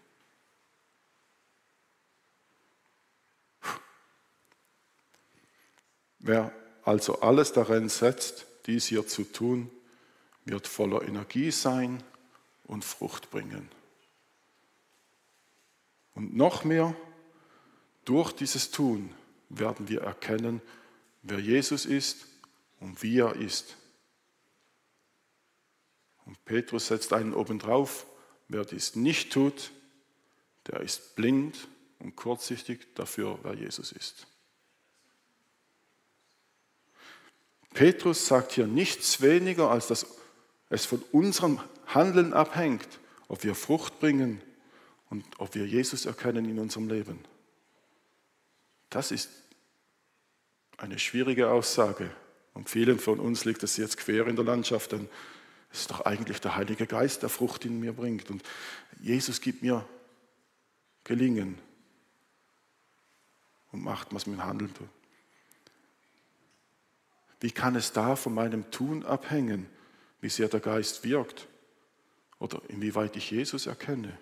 Wer 6.19 6.53
also 6.83 7.21
alles 7.21 7.53
darin 7.53 7.89
setzt, 7.89 8.47
dies 8.67 8.87
hier 8.87 9.07
zu 9.07 9.23
tun, 9.23 9.71
wird 10.47 10.67
voller 10.67 11.03
Energie 11.03 11.53
sein 11.53 12.03
und 12.65 12.85
Frucht 12.85 13.31
bringen. 13.31 13.69
Und 16.15 16.37
noch 16.37 16.65
mehr, 16.65 16.95
durch 18.05 18.33
dieses 18.33 18.71
Tun 18.71 19.13
werden 19.49 19.89
wir 19.89 20.03
erkennen, 20.03 20.61
wer 21.23 21.39
Jesus 21.39 21.87
ist 21.87 22.27
und 22.81 23.03
wie 23.03 23.19
er 23.19 23.35
ist. 23.37 23.77
Und 26.27 26.43
Petrus 26.45 26.87
setzt 26.87 27.13
einen 27.13 27.35
obendrauf, 27.35 28.07
wer 28.49 28.65
dies 28.65 28.97
nicht 28.97 29.33
tut, 29.33 29.71
der 30.67 30.81
ist 30.81 31.17
blind 31.17 31.69
und 31.99 32.17
kurzsichtig 32.17 32.95
dafür, 32.95 33.39
wer 33.43 33.55
Jesus 33.55 33.93
ist. 33.93 34.27
Petrus 37.75 38.27
sagt 38.27 38.53
hier 38.53 38.67
nichts 38.67 39.21
weniger, 39.21 39.71
als 39.71 39.89
dass 39.89 40.07
es 40.71 40.87
von 40.87 41.03
unserem 41.13 41.61
Handeln 41.87 42.33
abhängt, 42.33 42.89
ob 43.29 43.43
wir 43.43 43.55
Frucht 43.55 43.99
bringen 43.99 44.41
und 45.15 45.25
ob 45.39 45.55
wir 45.55 45.65
Jesus 45.65 46.07
erkennen 46.07 46.45
in 46.45 46.59
unserem 46.59 46.89
Leben. 46.89 47.21
Das 48.91 49.13
ist 49.13 49.31
eine 50.77 50.99
schwierige 50.99 51.51
Aussage. 51.51 52.11
Und 52.53 52.69
vielen 52.69 52.99
von 52.99 53.21
uns 53.21 53.45
liegt 53.45 53.63
es 53.63 53.77
jetzt 53.77 53.97
quer 53.97 54.27
in 54.27 54.35
der 54.35 54.45
Landschaft, 54.45 54.91
denn 54.91 55.09
Es 55.71 55.83
ist 55.83 55.91
doch 55.93 56.01
eigentlich 56.01 56.41
der 56.41 56.57
Heilige 56.57 56.89
Geist, 56.89 57.23
der 57.23 57.29
Frucht 57.29 57.65
in 57.65 57.79
mir 57.79 57.93
bringt. 57.93 58.29
Und 58.29 58.43
Jesus 59.01 59.41
gibt 59.41 59.63
mir 59.63 59.87
Gelingen 61.05 61.59
und 63.71 63.85
macht, 63.85 64.13
was 64.13 64.25
dem 64.25 64.43
Handeln 64.43 64.75
tut. 64.75 64.89
Wie 67.39 67.53
kann 67.53 67.77
es 67.77 67.93
da 67.93 68.17
von 68.17 68.35
meinem 68.35 68.69
Tun 68.73 69.05
abhängen, 69.05 69.67
wie 70.21 70.29
sehr 70.29 70.49
der 70.49 70.61
Geist 70.61 71.05
wirkt 71.05 71.47
oder 72.41 72.61
inwieweit 72.69 73.15
ich 73.15 73.31
Jesus 73.31 73.67
erkenne? 73.67 74.19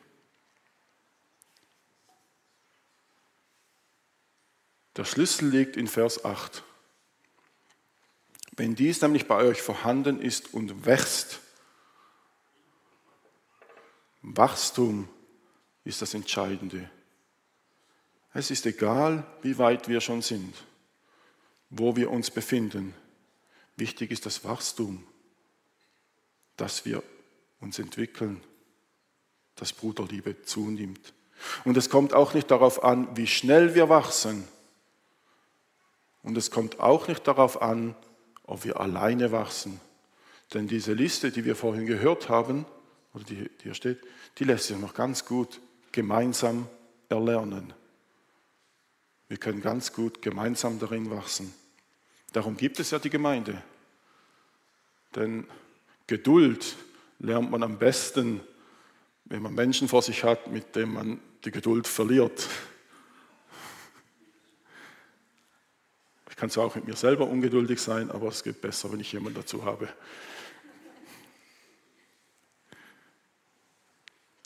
Der 4.96 5.05
Schlüssel 5.05 5.48
liegt 5.48 5.76
in 5.76 5.87
Vers 5.87 6.24
8. 6.24 6.62
Wenn 8.57 8.74
dies 8.74 9.00
nämlich 9.00 9.26
bei 9.26 9.37
euch 9.37 9.62
vorhanden 9.62 10.20
ist 10.20 10.52
und 10.52 10.85
wächst, 10.85 11.40
Wachstum 14.22 15.09
ist 15.85 16.02
das 16.02 16.14
Entscheidende. 16.14 16.88
Es 18.35 18.50
ist 18.50 18.66
egal, 18.66 19.26
wie 19.42 19.59
weit 19.59 19.88
wir 19.88 20.00
schon 20.00 20.22
sind, 20.22 20.55
wo 21.70 21.96
wir 21.96 22.11
uns 22.11 22.31
befinden. 22.31 22.94
Wichtig 23.76 24.11
ist 24.11 24.26
das 24.26 24.44
Wachstum, 24.44 25.07
dass 26.57 26.85
wir 26.85 27.02
uns 27.61 27.78
entwickeln, 27.78 28.42
dass 29.57 29.72
Bruderliebe 29.72 30.42
zunimmt. 30.42 31.12
Und 31.64 31.76
es 31.76 31.90
kommt 31.90 32.14
auch 32.14 32.35
nicht 32.35 32.50
darauf 32.50 32.85
an, 32.85 33.16
wie 33.16 33.26
schnell 33.26 33.74
wir 33.74 33.88
wachsen. 33.88 34.46
Und 36.22 36.37
es 36.37 36.50
kommt 36.50 36.80
auch 36.80 37.08
nicht 37.08 37.26
darauf 37.26 37.61
an, 37.62 37.94
ob 38.44 38.64
wir 38.64 38.80
alleine 38.80 39.32
wachsen. 39.32 39.80
Denn 40.54 40.68
diese 40.68 40.92
Liste, 40.92 41.30
die 41.30 41.44
wir 41.44 41.56
vorhin 41.56 41.87
gehört 41.87 42.28
haben, 42.28 42.66
oder 43.14 43.24
die, 43.24 43.50
hier 43.62 43.74
steht, 43.74 44.00
die 44.38 44.44
lässt 44.44 44.66
sich 44.68 44.78
noch 44.78 44.94
ganz 44.94 45.24
gut 45.24 45.61
gemeinsam 45.90 46.68
erlernen. 47.08 47.72
Wir 49.28 49.37
können 49.37 49.61
ganz 49.61 49.92
gut 49.92 50.22
gemeinsam 50.22 50.78
darin 50.78 51.11
wachsen. 51.11 51.54
Darum 52.32 52.56
gibt 52.56 52.80
es 52.80 52.90
ja 52.90 52.98
die 52.98 53.11
Gemeinde. 53.11 53.62
Denn 55.14 55.46
Geduld 56.06 56.76
lernt 57.18 57.50
man 57.50 57.62
am 57.62 57.78
besten, 57.78 58.40
wenn 59.24 59.42
man 59.42 59.54
Menschen 59.54 59.88
vor 59.88 60.02
sich 60.02 60.24
hat, 60.24 60.48
mit 60.48 60.74
denen 60.76 60.92
man 60.92 61.20
die 61.44 61.50
Geduld 61.50 61.87
verliert. 61.87 62.48
Kann 66.42 66.50
zwar 66.50 66.64
auch 66.64 66.74
mit 66.74 66.88
mir 66.88 66.96
selber 66.96 67.28
ungeduldig 67.28 67.81
sein, 67.81 68.11
aber 68.11 68.26
es 68.26 68.42
geht 68.42 68.61
besser, 68.61 68.90
wenn 68.90 68.98
ich 68.98 69.12
jemanden 69.12 69.38
dazu 69.38 69.64
habe. 69.64 69.88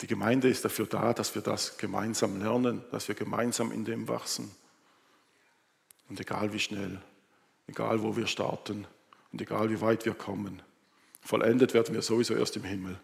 Die 0.03 0.07
Gemeinde 0.07 0.51
ist 0.51 0.63
dafür 0.63 0.85
da, 0.85 1.15
dass 1.15 1.35
wir 1.35 1.41
das 1.41 1.79
gemeinsam 1.79 2.39
lernen, 2.39 2.85
dass 2.91 3.09
wir 3.09 3.15
gemeinsam 3.15 3.73
in 3.73 3.87
dem 3.87 4.09
wachsen. 4.09 4.55
Und 6.11 6.21
egal 6.21 6.53
wie 6.53 6.59
schnell, 6.59 7.01
egal 7.67 8.03
wo 8.03 8.15
wir 8.15 8.27
starten 8.27 8.87
und 9.33 9.41
egal 9.41 9.71
wie 9.71 9.81
weit 9.81 10.05
wir 10.05 10.13
kommen, 10.13 10.61
vollendet 11.23 11.73
werden 11.73 11.95
wir 11.95 12.03
sowieso 12.03 12.35
erst 12.35 12.57
im 12.57 12.65
Himmel. 12.65 13.01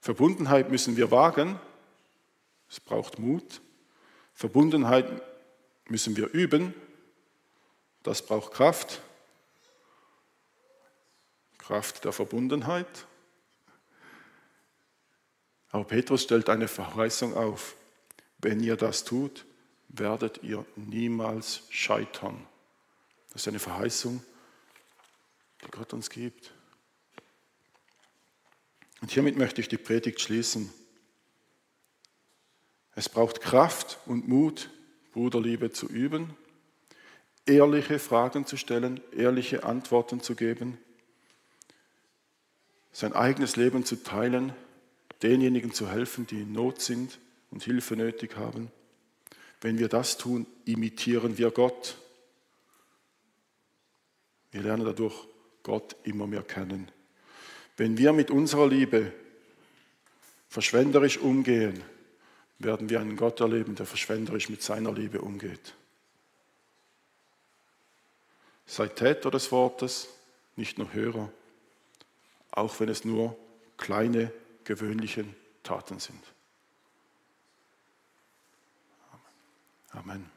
Verbundenheit 0.00 0.70
müssen 0.70 0.96
wir 0.96 1.10
wagen. 1.10 1.60
Es 2.70 2.80
braucht 2.80 3.18
Mut. 3.18 3.60
Verbundenheit 4.34 5.22
müssen 5.88 6.16
wir 6.16 6.28
üben. 6.32 6.74
Das 8.02 8.26
braucht 8.26 8.52
Kraft. 8.52 9.00
Kraft 11.58 12.04
der 12.04 12.12
Verbundenheit. 12.12 13.06
Aber 15.70 15.84
Petrus 15.84 16.24
stellt 16.24 16.48
eine 16.48 16.68
Verheißung 16.68 17.34
auf. 17.34 17.74
Wenn 18.38 18.60
ihr 18.60 18.76
das 18.76 19.04
tut, 19.04 19.46
werdet 19.88 20.42
ihr 20.42 20.66
niemals 20.76 21.62
scheitern. 21.70 22.46
Das 23.32 23.42
ist 23.42 23.48
eine 23.48 23.58
Verheißung, 23.58 24.22
die 25.64 25.70
Gott 25.70 25.92
uns 25.92 26.10
gibt. 26.10 26.52
Und 29.00 29.10
hiermit 29.10 29.36
möchte 29.36 29.60
ich 29.60 29.68
die 29.68 29.78
Predigt 29.78 30.20
schließen. 30.20 30.72
Es 32.94 33.08
braucht 33.08 33.40
Kraft 33.40 33.98
und 34.06 34.28
Mut, 34.28 34.70
Bruderliebe 35.12 35.70
zu 35.70 35.86
üben, 35.86 36.36
ehrliche 37.46 37.98
Fragen 37.98 38.46
zu 38.46 38.56
stellen, 38.56 39.00
ehrliche 39.16 39.64
Antworten 39.64 40.20
zu 40.20 40.34
geben, 40.34 40.78
sein 42.92 43.12
eigenes 43.12 43.56
Leben 43.56 43.84
zu 43.84 44.02
teilen, 44.02 44.52
denjenigen 45.22 45.72
zu 45.72 45.88
helfen, 45.90 46.26
die 46.26 46.42
in 46.42 46.52
Not 46.52 46.80
sind 46.80 47.18
und 47.50 47.64
Hilfe 47.64 47.96
nötig 47.96 48.36
haben. 48.36 48.70
Wenn 49.60 49.78
wir 49.78 49.88
das 49.88 50.16
tun, 50.16 50.46
imitieren 50.64 51.38
wir 51.38 51.50
Gott. 51.50 51.96
Wir 54.52 54.62
lernen 54.62 54.84
dadurch 54.84 55.26
Gott 55.62 55.96
immer 56.04 56.26
mehr 56.26 56.42
kennen. 56.42 56.90
Wenn 57.76 57.98
wir 57.98 58.12
mit 58.12 58.30
unserer 58.30 58.68
Liebe 58.68 59.12
verschwenderisch 60.48 61.18
umgehen, 61.18 61.82
werden 62.58 62.88
wir 62.88 63.00
einen 63.00 63.16
Gott 63.16 63.40
erleben, 63.40 63.74
der 63.74 63.86
verschwenderisch 63.86 64.48
mit 64.48 64.62
seiner 64.62 64.92
Liebe 64.92 65.20
umgeht. 65.20 65.74
Seid 68.66 68.96
Täter 68.96 69.30
des 69.30 69.52
Wortes, 69.52 70.08
nicht 70.56 70.78
nur 70.78 70.92
Hörer, 70.92 71.30
auch 72.52 72.78
wenn 72.80 72.88
es 72.88 73.04
nur 73.04 73.36
kleine, 73.76 74.32
gewöhnliche 74.64 75.24
Taten 75.62 75.98
sind. 75.98 76.22
Amen. 79.90 80.33